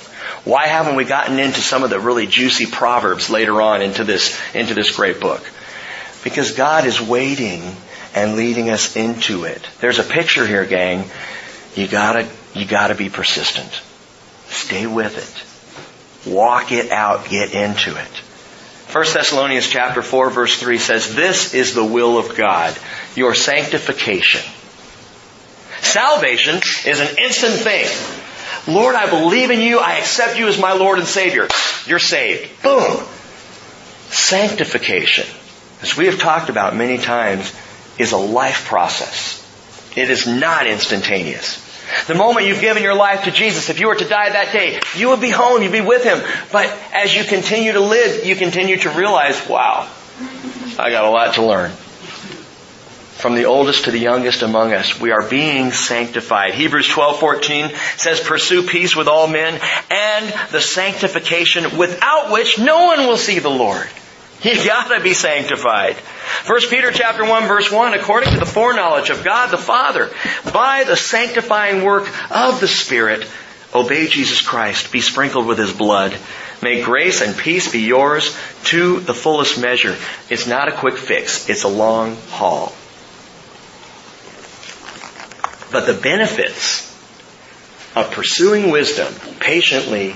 [0.45, 4.39] Why haven't we gotten into some of the really juicy proverbs later on into this,
[4.55, 5.43] into this great book?
[6.23, 7.63] Because God is waiting
[8.15, 9.67] and leading us into it.
[9.81, 11.05] There's a picture here, gang.
[11.75, 13.71] You gotta, you gotta be persistent.
[14.49, 16.31] Stay with it.
[16.31, 17.29] Walk it out.
[17.29, 18.23] Get into it.
[18.93, 22.77] 1 Thessalonians chapter 4 verse 3 says, This is the will of God,
[23.17, 24.43] your sanctification.
[25.81, 27.89] Salvation is an instant thing.
[28.67, 29.79] Lord, I believe in you.
[29.79, 31.49] I accept you as my Lord and Savior.
[31.87, 32.63] You're saved.
[32.63, 33.03] Boom.
[34.09, 35.27] Sanctification,
[35.83, 37.55] as we have talked about many times,
[37.99, 39.41] is a life process.
[39.97, 41.63] It is not instantaneous.
[42.07, 44.81] The moment you've given your life to Jesus, if you were to die that day,
[44.97, 46.21] you would be home, you'd be with Him.
[46.51, 49.89] But as you continue to live, you continue to realize, wow,
[50.79, 51.71] I got a lot to learn.
[53.25, 56.53] From the oldest to the youngest among us, we are being sanctified.
[56.53, 59.59] Hebrews 12:14 says, "Pursue peace with all men
[59.89, 63.89] and the sanctification without which no one will see the Lord."
[64.43, 65.97] You gotta be sanctified.
[66.45, 70.11] 1 Peter chapter 1 verse 1, according to the foreknowledge of God the Father,
[70.53, 73.27] by the sanctifying work of the Spirit,
[73.75, 76.15] obey Jesus Christ, be sprinkled with His blood.
[76.61, 79.97] May grace and peace be yours to the fullest measure.
[80.29, 82.75] It's not a quick fix, it's a long haul.
[85.75, 86.89] But the benefits
[87.97, 90.15] of pursuing wisdom patiently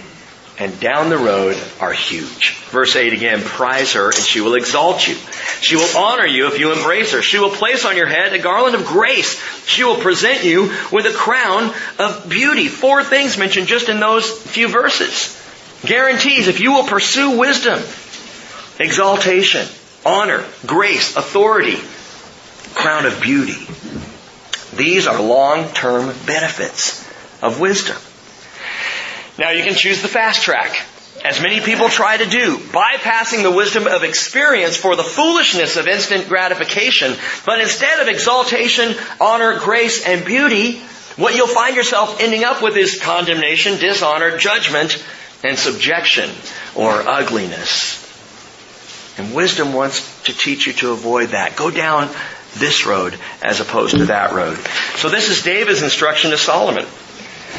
[0.56, 2.54] and down the road are huge.
[2.70, 5.16] Verse 8 again, prize her and she will exalt you.
[5.60, 7.22] She will honor you if you embrace her.
[7.22, 9.42] She will place on your head a garland of grace.
[9.66, 12.68] She will present you with a crown of beauty.
[12.68, 15.34] Four things mentioned just in those few verses.
[15.84, 17.82] Guarantees if you will pursue wisdom,
[18.78, 19.66] exaltation,
[20.06, 21.78] honor, grace, authority,
[22.74, 23.66] crown of beauty.
[24.78, 27.04] These are long-term benefits
[27.42, 27.96] of wisdom.
[29.36, 30.86] Now you can choose the fast track,
[31.24, 35.88] as many people try to do, bypassing the wisdom of experience for the foolishness of
[35.88, 37.14] instant gratification,
[37.44, 40.78] but instead of exaltation, honor, grace, and beauty,
[41.16, 45.04] what you'll find yourself ending up with is condemnation, dishonor, judgment,
[45.42, 46.30] and subjection,
[46.76, 48.04] or ugliness.
[49.18, 51.56] And wisdom wants to teach you to avoid that.
[51.56, 52.08] Go down
[52.54, 54.56] this road as opposed to that road.
[54.96, 56.86] So this is David's instruction to Solomon.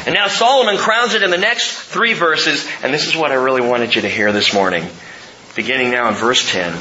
[0.06, 3.34] And now Solomon crowns it in the next three verses, and this is what I
[3.34, 4.86] really wanted you to hear this morning.
[5.56, 6.78] Beginning now in verse 10.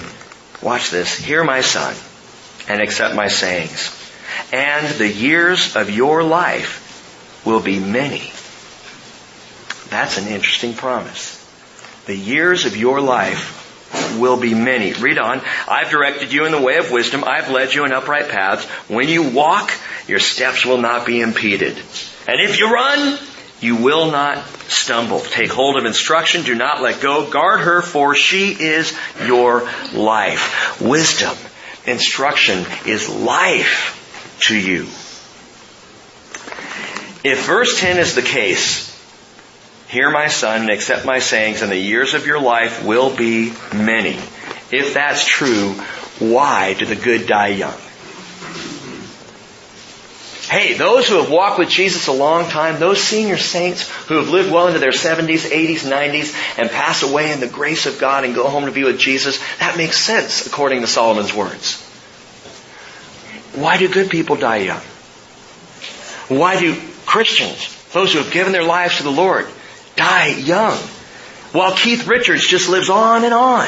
[0.62, 1.16] Watch this.
[1.16, 1.96] Hear my son,
[2.68, 3.96] and accept my sayings.
[4.54, 8.32] And the years of your life will be many.
[9.90, 11.36] That's an interesting promise.
[12.06, 13.59] The years of your life
[14.18, 14.94] will be many.
[14.94, 15.42] Read on.
[15.68, 17.24] I've directed you in the way of wisdom.
[17.26, 18.66] I've led you in upright paths.
[18.90, 19.72] When you walk,
[20.08, 21.78] your steps will not be impeded.
[22.28, 23.20] And if you run,
[23.60, 25.20] you will not stumble.
[25.20, 26.44] Take hold of instruction.
[26.44, 27.30] Do not let go.
[27.30, 30.82] Guard her for she is your life.
[30.82, 31.36] Wisdom,
[31.86, 34.88] instruction is life to you.
[37.22, 38.89] If verse 10 is the case,
[39.90, 43.54] hear my son and accept my sayings and the years of your life will be
[43.74, 44.20] many.
[44.72, 45.74] If that's true,
[46.20, 47.78] why do the good die young?
[50.50, 54.30] Hey, those who have walked with Jesus a long time, those senior saints who have
[54.30, 58.24] lived well into their 70s, 80s, 90s, and pass away in the grace of God
[58.24, 61.82] and go home to be with Jesus, that makes sense according to Solomon's words.
[63.56, 64.82] Why do good people die young?
[66.30, 66.76] Why do
[67.06, 69.48] Christians, those who have given their lives to the Lord,
[70.00, 70.78] die young?
[71.52, 73.66] While Keith Richards just lives on and on.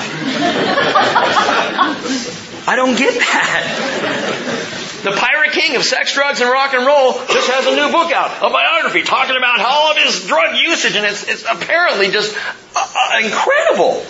[2.68, 5.02] I don't get that.
[5.04, 8.14] The pirate king of sex, drugs, and rock and roll just has a new book
[8.14, 12.38] out, a biography talking about all of his drug usage, and it's, it's apparently just
[12.76, 14.06] uh, uh, incredible.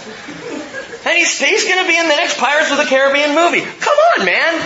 [1.07, 3.62] And he's, he's going to be in the next Pirates of the Caribbean movie.
[3.62, 4.60] Come on, man.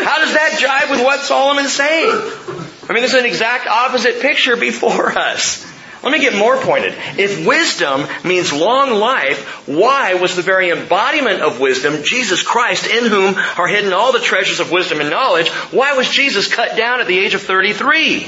[0.00, 2.08] How does that jive with what Solomon's saying?
[2.08, 5.67] I mean, there's an exact opposite picture before us.
[6.02, 6.94] Let me get more pointed.
[7.18, 13.06] If wisdom means long life, why was the very embodiment of wisdom, Jesus Christ, in
[13.06, 17.00] whom are hidden all the treasures of wisdom and knowledge, why was Jesus cut down
[17.00, 18.18] at the age of 33?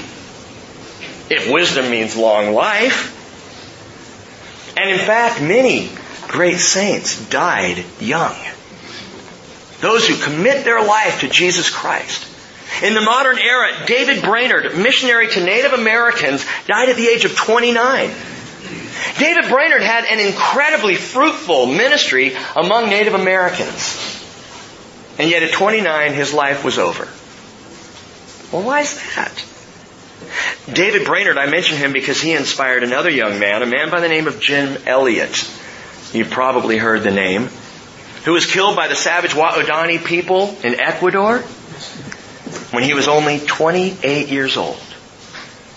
[1.30, 3.16] If wisdom means long life.
[4.76, 5.90] And in fact, many
[6.26, 8.34] great saints died young.
[9.80, 12.26] Those who commit their life to Jesus Christ.
[12.82, 17.36] In the modern era, David Brainerd, missionary to Native Americans, died at the age of
[17.36, 18.10] 29.
[19.18, 24.18] David Brainerd had an incredibly fruitful ministry among Native Americans.
[25.18, 27.08] And yet at 29, his life was over.
[28.50, 29.44] Well, why is that?
[30.72, 34.08] David Brainerd, I mention him because he inspired another young man, a man by the
[34.08, 35.50] name of Jim Elliot.
[36.12, 37.48] You've probably heard the name.
[38.24, 41.42] Who was killed by the savage Waodani people in Ecuador
[42.70, 44.80] when he was only 28 years old.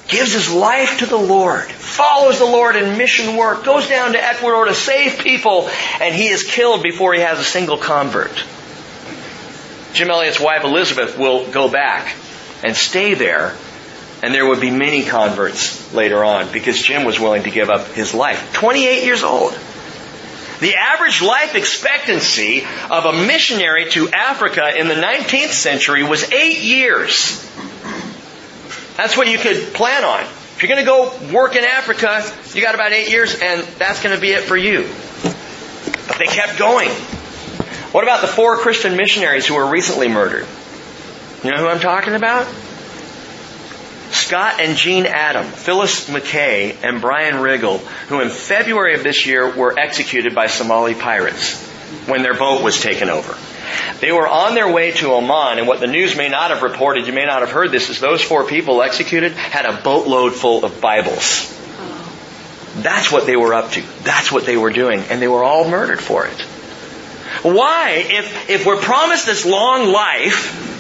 [0.08, 4.24] Gives his life to the Lord, follows the Lord in mission work, goes down to
[4.24, 5.70] Ecuador to save people,
[6.02, 8.44] and he is killed before he has a single convert.
[9.94, 12.16] Jim Elliot's wife Elizabeth will go back
[12.64, 13.56] and stay there
[14.24, 17.88] and there would be many converts later on because Jim was willing to give up
[17.90, 18.54] his life.
[18.54, 19.52] 28 years old.
[20.64, 26.60] The average life expectancy of a missionary to Africa in the 19th century was eight
[26.60, 27.44] years.
[28.96, 30.22] That's what you could plan on.
[30.22, 34.02] If you're going to go work in Africa, you got about eight years, and that's
[34.02, 34.88] going to be it for you.
[36.08, 36.92] But they kept going.
[37.92, 40.48] What about the four Christian missionaries who were recently murdered?
[41.44, 42.48] You know who I'm talking about?
[44.14, 49.56] Scott and Jean Adam, Phyllis Macay, and Brian Riggle, who in February of this year
[49.56, 51.60] were executed by Somali pirates
[52.08, 53.36] when their boat was taken over.
[54.00, 57.08] They were on their way to Oman, and what the news may not have reported,
[57.08, 60.64] you may not have heard this, is those four people executed had a boatload full
[60.64, 61.50] of Bibles.
[62.78, 63.82] That's what they were up to.
[64.04, 66.42] That's what they were doing, and they were all murdered for it.
[67.42, 70.72] Why, if, if we're promised this long life,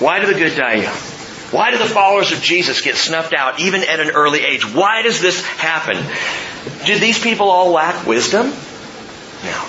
[0.00, 1.11] why do the good die young?
[1.52, 4.64] Why do the followers of Jesus get snuffed out even at an early age?
[4.64, 5.96] Why does this happen?
[6.86, 8.46] Did these people all lack wisdom?
[8.46, 9.68] No.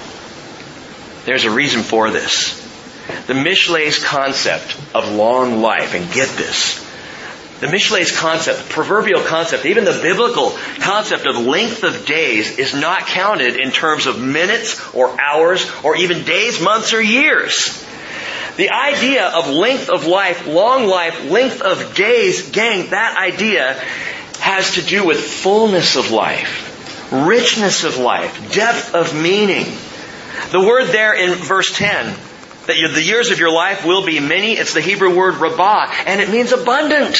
[1.25, 2.59] There's a reason for this.
[3.27, 6.83] The Mishlei's concept of long life, and get this,
[7.63, 12.73] the Mishlei's concept, the proverbial concept, even the biblical concept of length of days is
[12.73, 17.81] not counted in terms of minutes or hours or even days, months, or years.
[18.55, 23.73] The idea of length of life, long life, length of days, gang, that idea
[24.39, 29.65] has to do with fullness of life, richness of life, depth of meaning.
[30.51, 32.15] The word there in verse 10,
[32.67, 36.21] that the years of your life will be many, it's the Hebrew word rabah, and
[36.21, 37.17] it means abundant.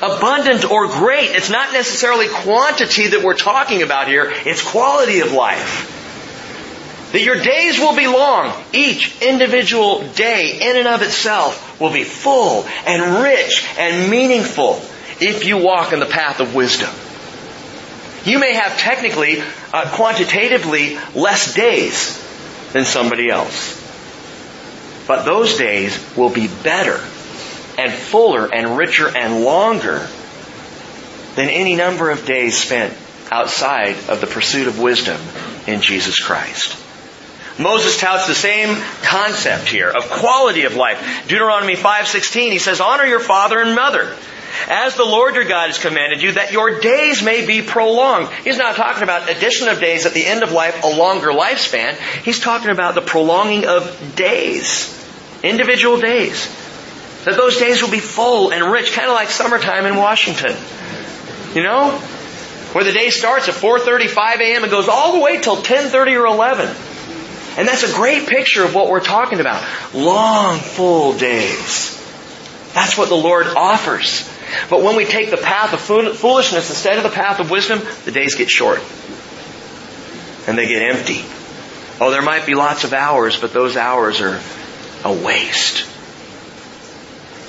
[0.00, 1.30] Abundant or great.
[1.30, 5.99] It's not necessarily quantity that we're talking about here, it's quality of life.
[7.12, 8.52] That your days will be long.
[8.72, 14.80] Each individual day in and of itself will be full and rich and meaningful
[15.20, 16.90] if you walk in the path of wisdom.
[18.24, 19.42] You may have technically,
[19.72, 22.16] uh, quantitatively less days
[22.72, 23.76] than somebody else.
[25.06, 27.00] But those days will be better
[27.78, 30.06] and fuller and richer and longer
[31.34, 32.94] than any number of days spent
[33.30, 35.20] outside of the pursuit of wisdom
[35.66, 36.76] in Jesus Christ.
[37.60, 41.28] Moses touts the same concept here of quality of life.
[41.28, 44.16] Deuteronomy 5:16 he says honor your father and mother
[44.68, 48.28] as the Lord your God has commanded you that your days may be prolonged.
[48.44, 51.96] He's not talking about addition of days at the end of life, a longer lifespan.
[52.24, 54.96] He's talking about the prolonging of days,
[55.42, 56.48] individual days.
[57.24, 60.56] That those days will be full and rich, kind of like summertime in Washington.
[61.54, 61.90] You know?
[62.72, 64.62] Where the day starts at 4.35 a.m.
[64.62, 66.89] and goes all the way till 10.30 or 11.
[67.56, 69.62] And that's a great picture of what we're talking about.
[69.94, 71.96] Long, full days.
[72.74, 74.28] That's what the Lord offers.
[74.68, 78.12] But when we take the path of foolishness instead of the path of wisdom, the
[78.12, 78.80] days get short.
[80.46, 81.24] And they get empty.
[82.00, 84.40] Oh, there might be lots of hours, but those hours are
[85.04, 85.86] a waste.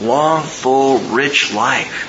[0.02, 2.08] Long, full, rich life.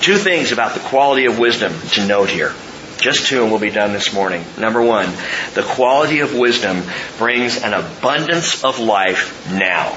[0.00, 2.52] Two things about the quality of wisdom to note here.
[2.98, 4.44] Just two and we'll be done this morning.
[4.58, 5.10] Number one,
[5.54, 6.82] the quality of wisdom
[7.18, 9.96] brings an abundance of life now.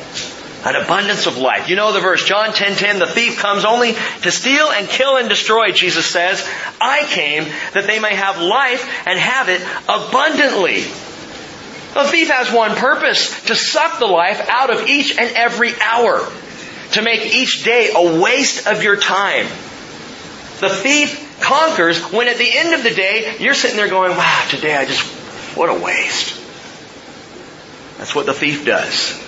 [0.66, 1.70] An abundance of life.
[1.70, 3.93] You know the verse, John 10:10, 10, 10, the thief comes only
[4.24, 6.45] to steal and kill and destroy, Jesus says.
[6.82, 10.82] I came that they may have life and have it abundantly.
[11.93, 16.28] The thief has one purpose, to suck the life out of each and every hour.
[16.93, 19.48] To make each day a waste of your time.
[20.60, 24.47] The thief conquers when at the end of the day, you're sitting there going, wow,
[24.49, 25.03] today I just,
[25.55, 26.36] what a waste.
[27.97, 29.24] That's what the thief does.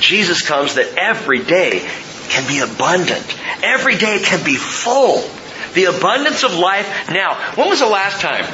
[0.00, 1.88] Jesus comes that every day
[2.28, 3.24] can be abundant.
[3.62, 5.28] Every day can be full.
[5.74, 7.34] The abundance of life now.
[7.54, 8.46] When was the last time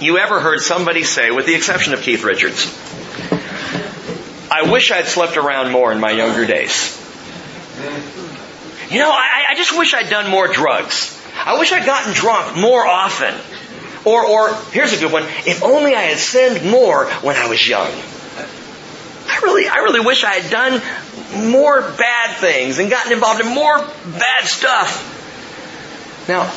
[0.00, 2.66] you ever heard somebody say, with the exception of Keith Richards,
[4.50, 6.98] I wish I'd slept around more in my younger days.
[8.92, 11.18] You know, I, I just wish I'd done more drugs.
[11.34, 13.34] I wish I'd gotten drunk more often.
[14.04, 17.66] Or, or, here's a good one, if only I had sinned more when I was
[17.66, 17.90] young.
[19.28, 23.48] I really, I really wish I had done more bad things and gotten involved in
[23.48, 25.08] more bad stuff.
[26.28, 26.52] Now,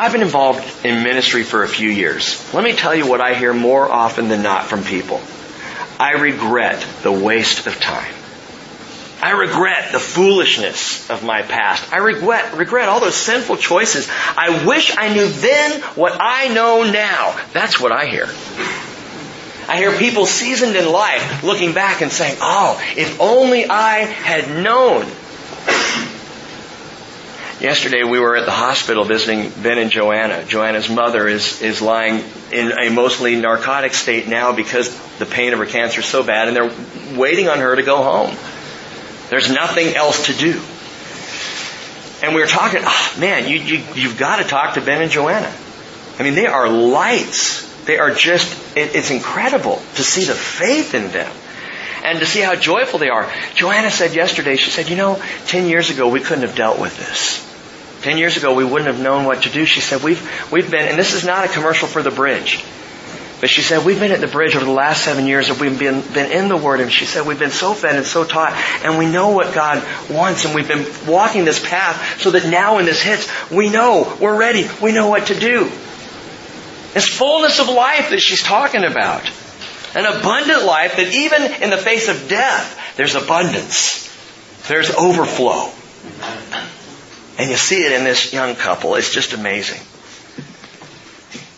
[0.00, 2.42] I've been involved in ministry for a few years.
[2.54, 5.20] Let me tell you what I hear more often than not from people.
[6.00, 8.14] I regret the waste of time.
[9.24, 11.90] I regret the foolishness of my past.
[11.94, 14.06] I regret, regret all those sinful choices.
[14.10, 17.34] I wish I knew then what I know now.
[17.54, 18.26] That's what I hear.
[19.66, 24.62] I hear people seasoned in life looking back and saying, oh, if only I had
[24.62, 25.06] known.
[27.62, 30.44] Yesterday we were at the hospital visiting Ben and Joanna.
[30.44, 32.22] Joanna's mother is, is lying
[32.52, 36.48] in a mostly narcotic state now because the pain of her cancer is so bad
[36.48, 38.36] and they're waiting on her to go home.
[39.34, 40.62] There's nothing else to do.
[42.22, 45.10] And we were talking, oh, man, you, you, you've got to talk to Ben and
[45.10, 45.52] Joanna.
[46.20, 47.68] I mean, they are lights.
[47.84, 51.32] They are just, it, it's incredible to see the faith in them
[52.04, 53.28] and to see how joyful they are.
[53.56, 56.96] Joanna said yesterday, she said, you know, 10 years ago we couldn't have dealt with
[56.96, 57.42] this.
[58.02, 59.66] 10 years ago we wouldn't have known what to do.
[59.66, 62.64] She said, we've, we've been, and this is not a commercial for the bridge.
[63.44, 65.78] But she said, we've been at the bridge over the last seven years and we've
[65.78, 66.80] been, been in the Word.
[66.80, 69.86] And she said, we've been so fed and so taught and we know what God
[70.08, 74.16] wants and we've been walking this path so that now when this hits, we know,
[74.18, 75.64] we're ready, we know what to do.
[76.94, 79.30] This fullness of life that she's talking about.
[79.94, 84.10] An abundant life that even in the face of death, there's abundance.
[84.68, 85.70] There's overflow.
[87.36, 88.94] And you see it in this young couple.
[88.94, 89.82] It's just amazing.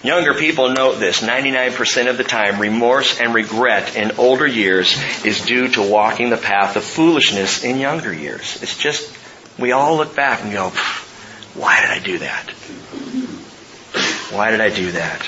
[0.07, 1.21] Younger people note this.
[1.21, 6.37] 99% of the time, remorse and regret in older years is due to walking the
[6.37, 8.63] path of foolishness in younger years.
[8.63, 9.13] It's just,
[9.59, 10.69] we all look back and go,
[11.55, 12.51] why did I do that?
[14.31, 15.27] Why did I do that?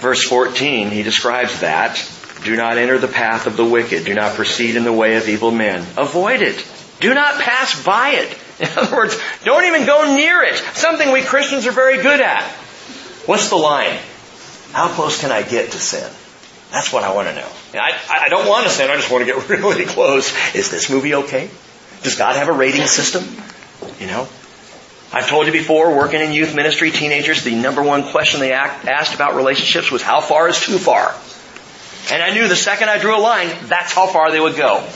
[0.00, 1.96] Verse 14, he describes that.
[2.44, 4.04] Do not enter the path of the wicked.
[4.04, 5.80] Do not proceed in the way of evil men.
[5.96, 6.58] Avoid it.
[7.00, 8.38] Do not pass by it.
[8.60, 10.56] In other words, don't even go near it.
[10.74, 12.44] Something we Christians are very good at.
[13.26, 13.98] What's the line?
[14.72, 16.08] How close can I get to sin?
[16.70, 17.48] That's what I want to know.
[17.74, 20.32] I, I don't want to sin, I just want to get really close.
[20.54, 21.50] Is this movie okay?
[22.02, 23.24] Does God have a rating system?
[23.98, 24.28] You know?
[25.12, 29.14] I've told you before, working in youth ministry, teenagers, the number one question they asked
[29.14, 31.12] about relationships was how far is too far?
[32.12, 34.86] And I knew the second I drew a line, that's how far they would go.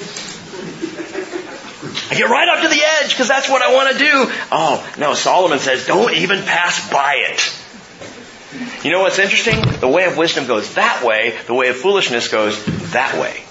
[2.10, 4.32] I get right up to the edge because that's what I want to do.
[4.52, 8.84] Oh, no, Solomon says don't even pass by it.
[8.84, 9.60] You know what's interesting?
[9.80, 13.42] The way of wisdom goes that way, the way of foolishness goes that way.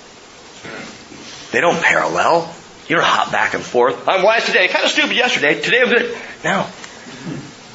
[1.51, 2.53] They don't parallel.
[2.87, 4.07] You don't hop back and forth.
[4.07, 6.17] I'm wise today, kind of stupid yesterday, today I'm good.
[6.43, 6.67] No.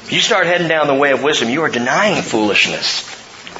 [0.09, 3.07] You start heading down the way of wisdom, you are denying foolishness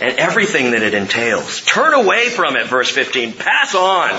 [0.01, 1.61] and everything that it entails.
[1.61, 3.33] Turn away from it, verse 15.
[3.33, 4.11] Pass on.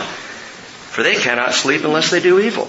[0.90, 2.68] For they cannot sleep unless they do evil.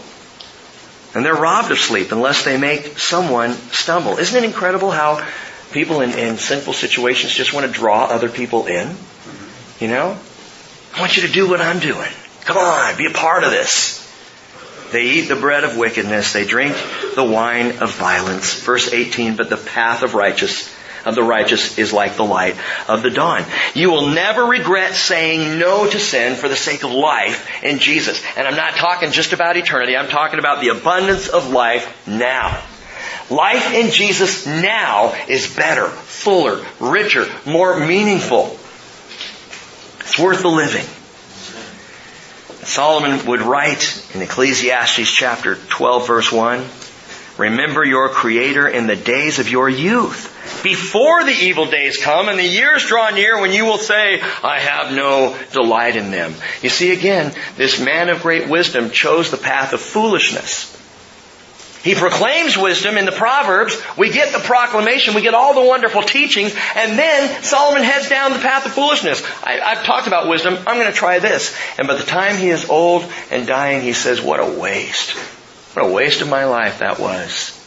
[1.14, 4.18] And they're robbed of sleep unless they make someone stumble.
[4.18, 5.28] Isn't it incredible how
[5.72, 8.95] people in, in sinful situations just want to draw other people in?
[9.80, 10.18] You know?
[10.93, 12.09] I want you to do what I'm doing.
[12.41, 13.99] Come on, be a part of this.
[14.91, 16.34] They eat the bread of wickedness.
[16.34, 16.76] They drink
[17.16, 18.53] the wine of violence.
[18.53, 20.70] Verse 18, but the path of righteous
[21.06, 22.56] of the righteous is like the light
[22.88, 23.43] of the dawn.
[23.74, 28.22] You will never regret saying no to sin for the sake of life in Jesus.
[28.36, 29.95] And I'm not talking just about eternity.
[29.95, 32.62] I'm talking about the abundance of life now.
[33.30, 38.58] Life in Jesus now is better, fuller, richer, more meaningful.
[40.02, 40.86] It's worth the living.
[42.66, 46.64] Solomon would write in Ecclesiastes chapter 12 verse 1,
[47.38, 50.30] Remember your Creator in the days of your youth,
[50.64, 54.60] before the evil days come and the years draw near when you will say, I
[54.60, 56.34] have no delight in them.
[56.62, 60.78] You see again, this man of great wisdom chose the path of foolishness.
[61.84, 63.76] He proclaims wisdom in the Proverbs.
[63.97, 65.16] We get the proclamation.
[65.16, 66.56] We get all the wonderful teachings.
[66.76, 69.24] And then Solomon heads down the path of foolishness.
[69.43, 70.58] I, have talked about wisdom.
[70.68, 71.58] I'm going to try this.
[71.80, 75.12] And by the time he is old and dying, he says, what a waste.
[75.76, 77.58] What a waste of my life that was.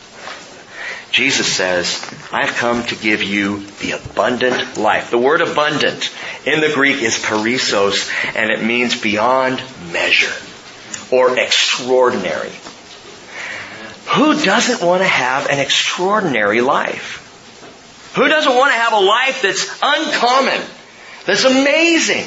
[1.14, 5.12] Jesus says, I've come to give you the abundant life.
[5.12, 6.12] The word abundant
[6.44, 9.62] in the Greek is perissos and it means beyond
[9.92, 10.34] measure
[11.12, 12.50] or extraordinary.
[14.16, 17.20] Who doesn't want to have an extraordinary life?
[18.16, 20.60] Who doesn't want to have a life that's uncommon,
[21.26, 22.24] that's amazing,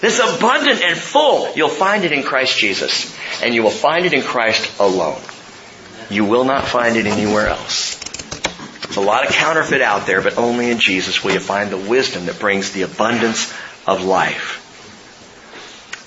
[0.00, 1.54] that's abundant and full?
[1.54, 3.14] You'll find it in Christ Jesus.
[3.42, 5.20] And you will find it in Christ alone.
[6.08, 8.03] You will not find it anywhere else.
[8.94, 11.76] There's a lot of counterfeit out there, but only in Jesus will you find the
[11.76, 13.52] wisdom that brings the abundance
[13.88, 14.60] of life.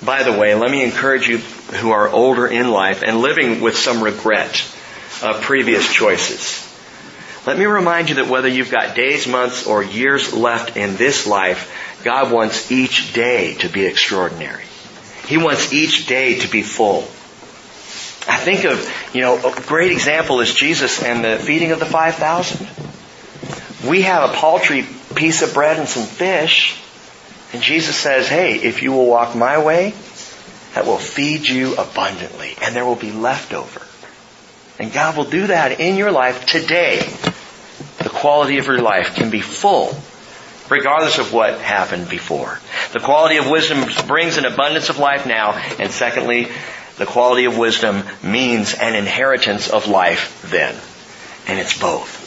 [0.06, 3.76] By the way, let me encourage you who are older in life and living with
[3.76, 4.66] some regret
[5.22, 6.64] of previous choices.
[7.46, 11.28] Let me remind you that whether you've got days, months, or years left in this
[11.28, 14.64] life, God wants each day to be extraordinary.
[15.26, 17.06] He wants each day to be full.
[18.28, 21.86] I think of, you know, a great example is Jesus and the feeding of the
[21.86, 22.68] 5,000.
[23.90, 26.82] We have a paltry piece of bread and some fish,
[27.54, 29.94] and Jesus says, hey, if you will walk my way,
[30.74, 33.82] that will feed you abundantly, and there will be leftover.
[34.80, 37.00] And God will do that in your life today.
[38.00, 39.96] The quality of your life can be full,
[40.70, 42.60] regardless of what happened before.
[42.92, 46.50] The quality of wisdom brings an abundance of life now, and secondly,
[46.98, 50.76] the quality of wisdom means an inheritance of life then.
[51.48, 52.26] And it's both.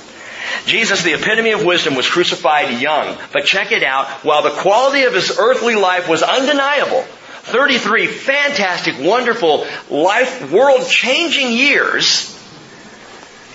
[0.67, 3.19] Jesus, the epitome of wisdom, was crucified young.
[3.33, 4.07] But check it out.
[4.25, 11.53] While the quality of his earthly life was undeniable, 33 fantastic, wonderful, life, world changing
[11.53, 12.37] years,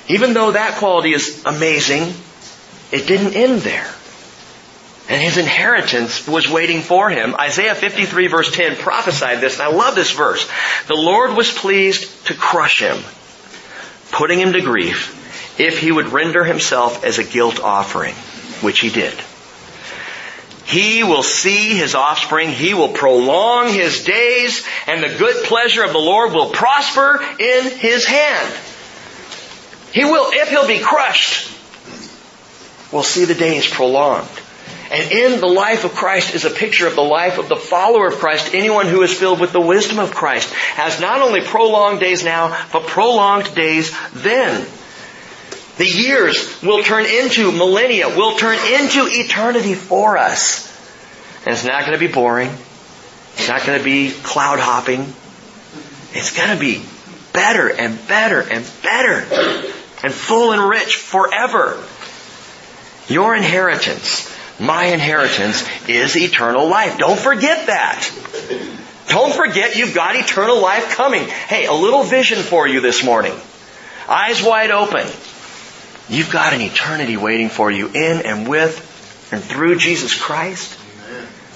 [0.08, 2.14] even though that quality is amazing,
[2.92, 3.90] it didn't end there.
[5.08, 7.36] And his inheritance was waiting for him.
[7.36, 10.50] Isaiah 53 verse 10 prophesied this, and I love this verse.
[10.88, 12.98] The Lord was pleased to crush him,
[14.12, 18.16] putting him to grief, if he would render himself as a guilt offering,
[18.62, 19.14] which he did.
[20.66, 25.92] He will see his offspring, he will prolong his days, and the good pleasure of
[25.92, 28.52] the Lord will prosper in his hand.
[29.94, 31.52] He will, if he'll be crushed,
[32.92, 34.28] we'll see the days prolonged.
[34.92, 38.08] And in the life of Christ is a picture of the life of the follower
[38.08, 38.54] of Christ.
[38.54, 42.56] Anyone who is filled with the wisdom of Christ has not only prolonged days now,
[42.72, 44.68] but prolonged days then.
[45.78, 50.72] The years will turn into millennia, will turn into eternity for us.
[51.46, 52.50] And it's not going to be boring.
[53.34, 55.02] It's not going to be cloud hopping.
[56.14, 56.86] It's going to be
[57.34, 59.26] better and better and better
[60.04, 61.84] and full and rich forever.
[63.08, 66.98] Your inheritance my inheritance is eternal life.
[66.98, 68.10] Don't forget that.
[69.08, 71.24] Don't forget you've got eternal life coming.
[71.24, 73.34] Hey, a little vision for you this morning.
[74.08, 75.06] Eyes wide open.
[76.08, 80.80] You've got an eternity waiting for you in and with and through Jesus Christ.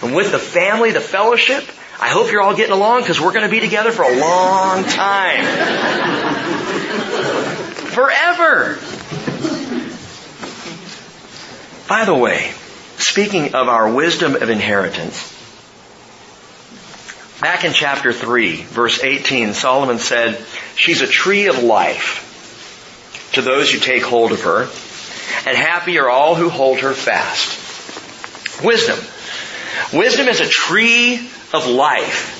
[0.01, 1.63] And with the family, the fellowship.
[2.01, 4.83] I hope you're all getting along because we're going to be together for a long
[4.85, 5.45] time.
[7.87, 8.79] Forever.
[11.87, 12.53] By the way,
[12.99, 15.35] speaking of our wisdom of inheritance,
[17.41, 20.43] back in chapter 3, verse 18, Solomon said,
[20.75, 24.63] She's a tree of life to those who take hold of her,
[25.47, 27.67] and happy are all who hold her fast.
[28.63, 28.99] Wisdom.
[29.93, 31.15] Wisdom is a tree
[31.53, 32.35] of life.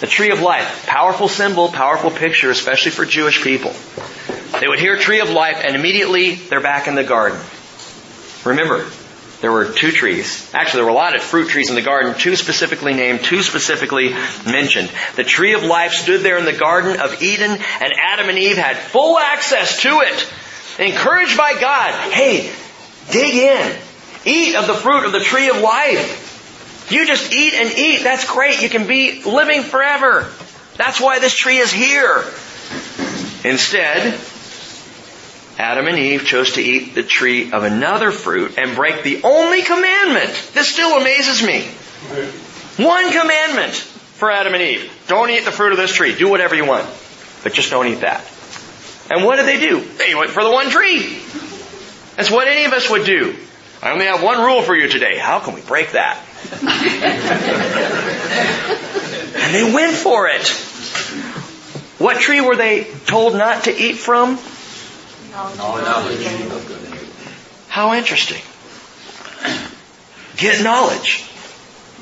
[0.00, 0.86] The tree of life.
[0.86, 3.72] Powerful symbol, powerful picture, especially for Jewish people.
[4.60, 7.40] They would hear tree of life and immediately they're back in the garden.
[8.44, 8.86] Remember,
[9.44, 10.50] there were two trees.
[10.54, 13.42] Actually, there were a lot of fruit trees in the garden, two specifically named, two
[13.42, 14.14] specifically
[14.46, 14.90] mentioned.
[15.16, 18.56] The tree of life stood there in the Garden of Eden, and Adam and Eve
[18.56, 20.32] had full access to it.
[20.78, 22.50] Encouraged by God, hey,
[23.12, 23.76] dig in.
[24.24, 26.88] Eat of the fruit of the tree of life.
[26.90, 28.02] You just eat and eat.
[28.02, 28.62] That's great.
[28.62, 30.26] You can be living forever.
[30.78, 32.24] That's why this tree is here.
[33.44, 34.18] Instead,
[35.58, 39.62] Adam and Eve chose to eat the tree of another fruit and break the only
[39.62, 40.50] commandment.
[40.52, 41.62] This still amazes me.
[42.84, 44.92] One commandment for Adam and Eve.
[45.06, 46.14] Don't eat the fruit of this tree.
[46.14, 46.86] Do whatever you want.
[47.42, 48.24] But just don't eat that.
[49.10, 49.80] And what did they do?
[49.80, 51.18] They went for the one tree.
[52.16, 53.36] That's what any of us would do.
[53.82, 55.18] I only have one rule for you today.
[55.18, 56.18] How can we break that?
[59.36, 60.48] and they went for it.
[62.00, 64.38] What tree were they told not to eat from?
[67.68, 68.40] How interesting.
[70.36, 71.28] Get knowledge.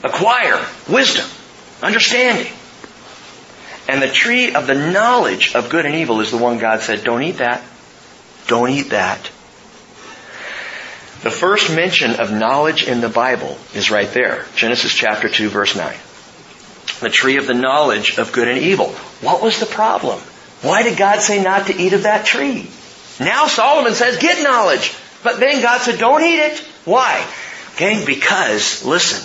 [0.04, 1.26] Acquire wisdom.
[1.82, 2.52] Understanding.
[3.88, 7.04] And the tree of the knowledge of good and evil is the one God said,
[7.04, 7.62] don't eat that.
[8.48, 9.22] Don't eat that.
[11.22, 14.44] The first mention of knowledge in the Bible is right there.
[14.56, 15.96] Genesis chapter 2 verse 9.
[17.00, 18.88] The tree of the knowledge of good and evil.
[19.22, 20.18] What was the problem?
[20.60, 22.68] Why did God say not to eat of that tree?
[23.24, 24.94] Now Solomon says, get knowledge.
[25.22, 26.58] But then God said, don't eat it.
[26.84, 27.24] Why?
[27.74, 29.22] Okay, because, listen,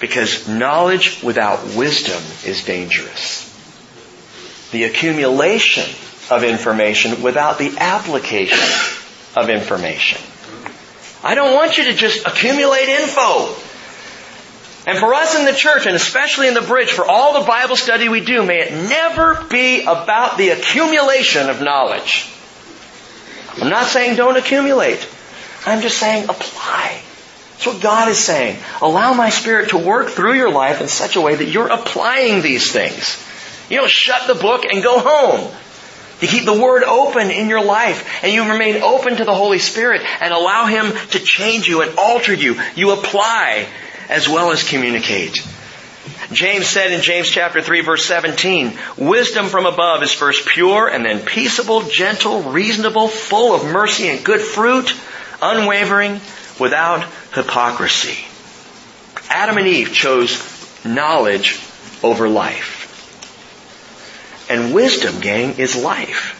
[0.00, 3.44] because knowledge without wisdom is dangerous.
[4.70, 5.88] The accumulation
[6.30, 8.58] of information without the application
[9.36, 10.20] of information.
[11.22, 13.54] I don't want you to just accumulate info
[14.88, 17.76] And for us in the church, and especially in the bridge, for all the Bible
[17.76, 22.26] study we do, may it never be about the accumulation of knowledge.
[23.60, 25.06] I'm not saying don't accumulate.
[25.66, 27.02] I'm just saying apply.
[27.50, 28.56] That's what God is saying.
[28.80, 32.40] Allow my Spirit to work through your life in such a way that you're applying
[32.40, 33.22] these things.
[33.68, 35.54] You don't shut the book and go home.
[36.22, 39.58] You keep the Word open in your life and you remain open to the Holy
[39.58, 42.58] Spirit and allow Him to change you and alter you.
[42.74, 43.68] You apply
[44.08, 45.46] as well as communicate.
[46.32, 51.04] James said in James chapter 3 verse 17, wisdom from above is first pure and
[51.04, 54.94] then peaceable, gentle, reasonable, full of mercy and good fruit,
[55.40, 56.20] unwavering,
[56.58, 57.04] without
[57.34, 58.24] hypocrisy.
[59.30, 61.60] Adam and Eve chose knowledge
[62.02, 62.76] over life.
[64.50, 66.34] And wisdom, gang, is life.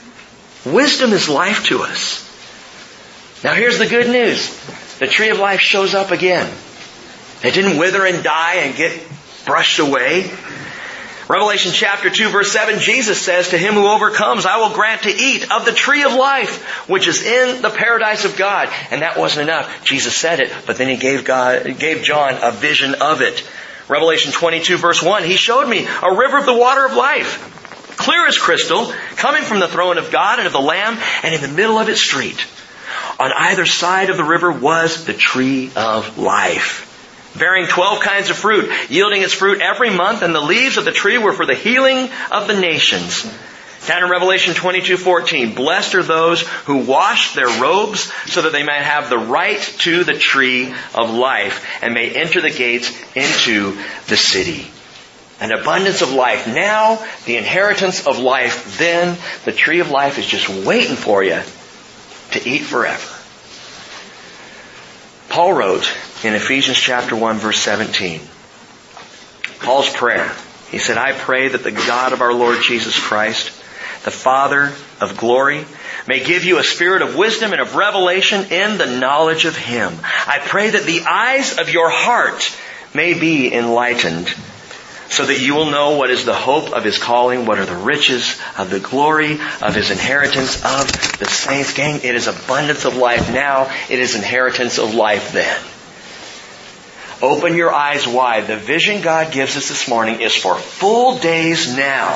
[0.67, 2.25] Wisdom is life to us.
[3.45, 4.49] Now here's the good news.
[4.99, 6.51] The tree of life shows up again.
[7.43, 9.01] It didn't wither and die and get
[9.45, 10.31] brushed away.
[11.29, 15.11] Revelation chapter 2 verse 7, Jesus says, To him who overcomes, I will grant to
[15.11, 18.71] eat of the tree of life, which is in the paradise of God.
[18.91, 19.85] And that wasn't enough.
[19.85, 23.47] Jesus said it, but then he gave God, gave John a vision of it.
[23.89, 27.57] Revelation 22 verse 1, he showed me a river of the water of life
[27.99, 31.43] clear as crystal, coming from the throne of God and of the Lamb, and in
[31.43, 32.47] the middle of its street,
[33.19, 36.88] on either side of the river was the tree of life,
[37.37, 40.93] bearing twelve kinds of fruit, yielding its fruit every month, and the leaves of the
[40.93, 43.25] tree were for the healing of the nations.
[43.87, 48.83] Down in Revelation 22:14, blessed are those who wash their robes so that they may
[48.83, 54.17] have the right to the tree of life and may enter the gates into the
[54.17, 54.71] city
[55.41, 59.17] an abundance of life now, the inheritance of life then.
[59.45, 61.41] The tree of life is just waiting for you
[62.33, 63.18] to eat forever.
[65.29, 65.93] Paul wrote
[66.25, 68.21] in Ephesians chapter 1 verse 17,
[69.61, 70.33] Paul's prayer.
[70.71, 73.47] He said, I pray that the God of our Lord Jesus Christ,
[74.05, 75.65] the Father of glory,
[76.07, 79.93] may give you a spirit of wisdom and of revelation in the knowledge of Him.
[80.03, 82.57] I pray that the eyes of your heart
[82.95, 84.35] may be enlightened
[85.11, 87.77] so that you will know what is the hope of his calling, what are the
[87.77, 91.73] riches of the glory of his inheritance of the saints.
[91.73, 95.61] Gang, it is abundance of life now, it is inheritance of life then.
[97.21, 98.47] Open your eyes wide.
[98.47, 102.15] The vision God gives us this morning is for full days now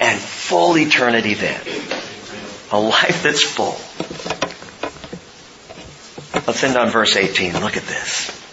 [0.00, 1.60] and full eternity then.
[2.70, 3.78] A life that's full.
[6.46, 7.60] Let's end on verse 18.
[7.60, 8.43] Look at this.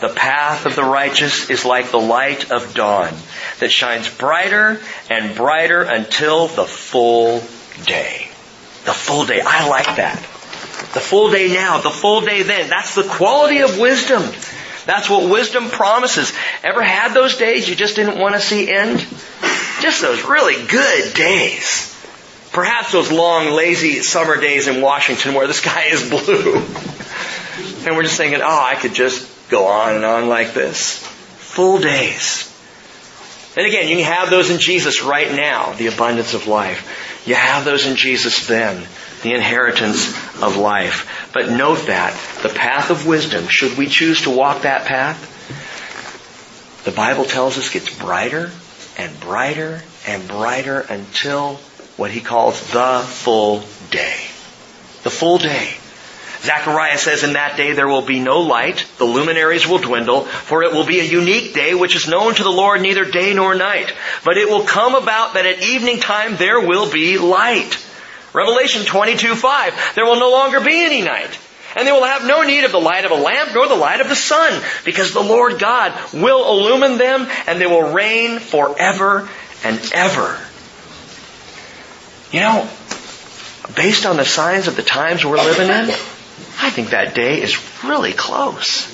[0.00, 3.14] The path of the righteous is like the light of dawn
[3.60, 7.40] that shines brighter and brighter until the full
[7.84, 8.28] day.
[8.84, 9.40] The full day.
[9.44, 10.16] I like that.
[10.16, 12.68] The full day now, the full day then.
[12.68, 14.22] That's the quality of wisdom.
[14.86, 16.32] That's what wisdom promises.
[16.64, 18.98] Ever had those days you just didn't want to see end?
[19.80, 21.86] Just those really good days.
[22.50, 26.60] Perhaps those long, lazy summer days in Washington where the sky is blue.
[27.82, 30.98] And we're just thinking, oh, I could just go on and on like this.
[30.98, 32.46] Full days.
[33.56, 37.26] And again, you have those in Jesus right now, the abundance of life.
[37.26, 38.86] You have those in Jesus then,
[39.22, 40.08] the inheritance
[40.40, 41.30] of life.
[41.34, 45.26] But note that the path of wisdom, should we choose to walk that path,
[46.84, 48.50] the Bible tells us gets brighter
[48.96, 51.56] and brighter and brighter until
[51.96, 54.16] what he calls the full day.
[55.02, 55.74] The full day.
[56.42, 60.62] Zechariah says in that day there will be no light, the luminaries will dwindle, for
[60.62, 63.54] it will be a unique day which is known to the Lord neither day nor
[63.54, 63.92] night.
[64.24, 67.86] But it will come about that at evening time there will be light.
[68.32, 69.92] Revelation 22, 5.
[69.94, 71.38] There will no longer be any night.
[71.76, 74.00] And they will have no need of the light of a lamp nor the light
[74.00, 79.28] of the sun, because the Lord God will illumine them and they will reign forever
[79.62, 80.38] and ever.
[82.32, 82.68] You know,
[83.76, 85.94] based on the signs of the times we're living in,
[86.60, 88.88] I think that day is really close.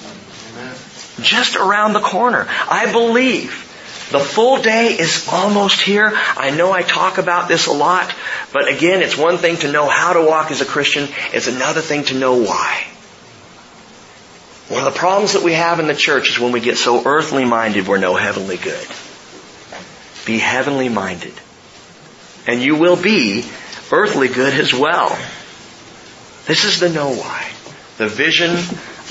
[1.20, 2.47] Just around the corner.
[2.49, 3.62] I believe
[4.11, 6.12] the full day is almost here.
[6.14, 8.14] I know I talk about this a lot,
[8.53, 11.09] but again, it's one thing to know how to walk as a Christian.
[11.32, 12.84] It's another thing to know why.
[14.68, 17.05] One of the problems that we have in the church is when we get so
[17.05, 18.86] earthly minded, we're no heavenly good.
[20.24, 21.34] Be heavenly minded.
[22.47, 23.44] And you will be
[23.90, 25.16] earthly good as well.
[26.47, 27.49] This is the know why.
[27.99, 28.53] The vision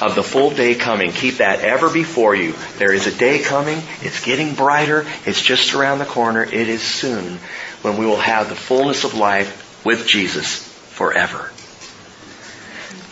[0.02, 1.12] of the full day coming.
[1.12, 2.54] Keep that ever before you.
[2.78, 3.82] There is a day coming.
[4.02, 5.06] It's getting brighter.
[5.26, 6.44] It's just around the corner.
[6.44, 7.40] It is soon
[7.82, 10.58] when we will have the fullness of life with Jesus
[10.92, 11.52] forever.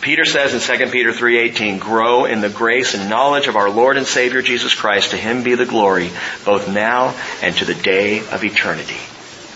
[0.00, 3.96] Peter says in 2 Peter 3:18, "Grow in the grace and knowledge of our Lord
[3.96, 5.12] and Savior Jesus Christ.
[5.12, 6.10] To him be the glory
[6.44, 9.00] both now and to the day of eternity."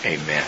[0.07, 0.45] Amen.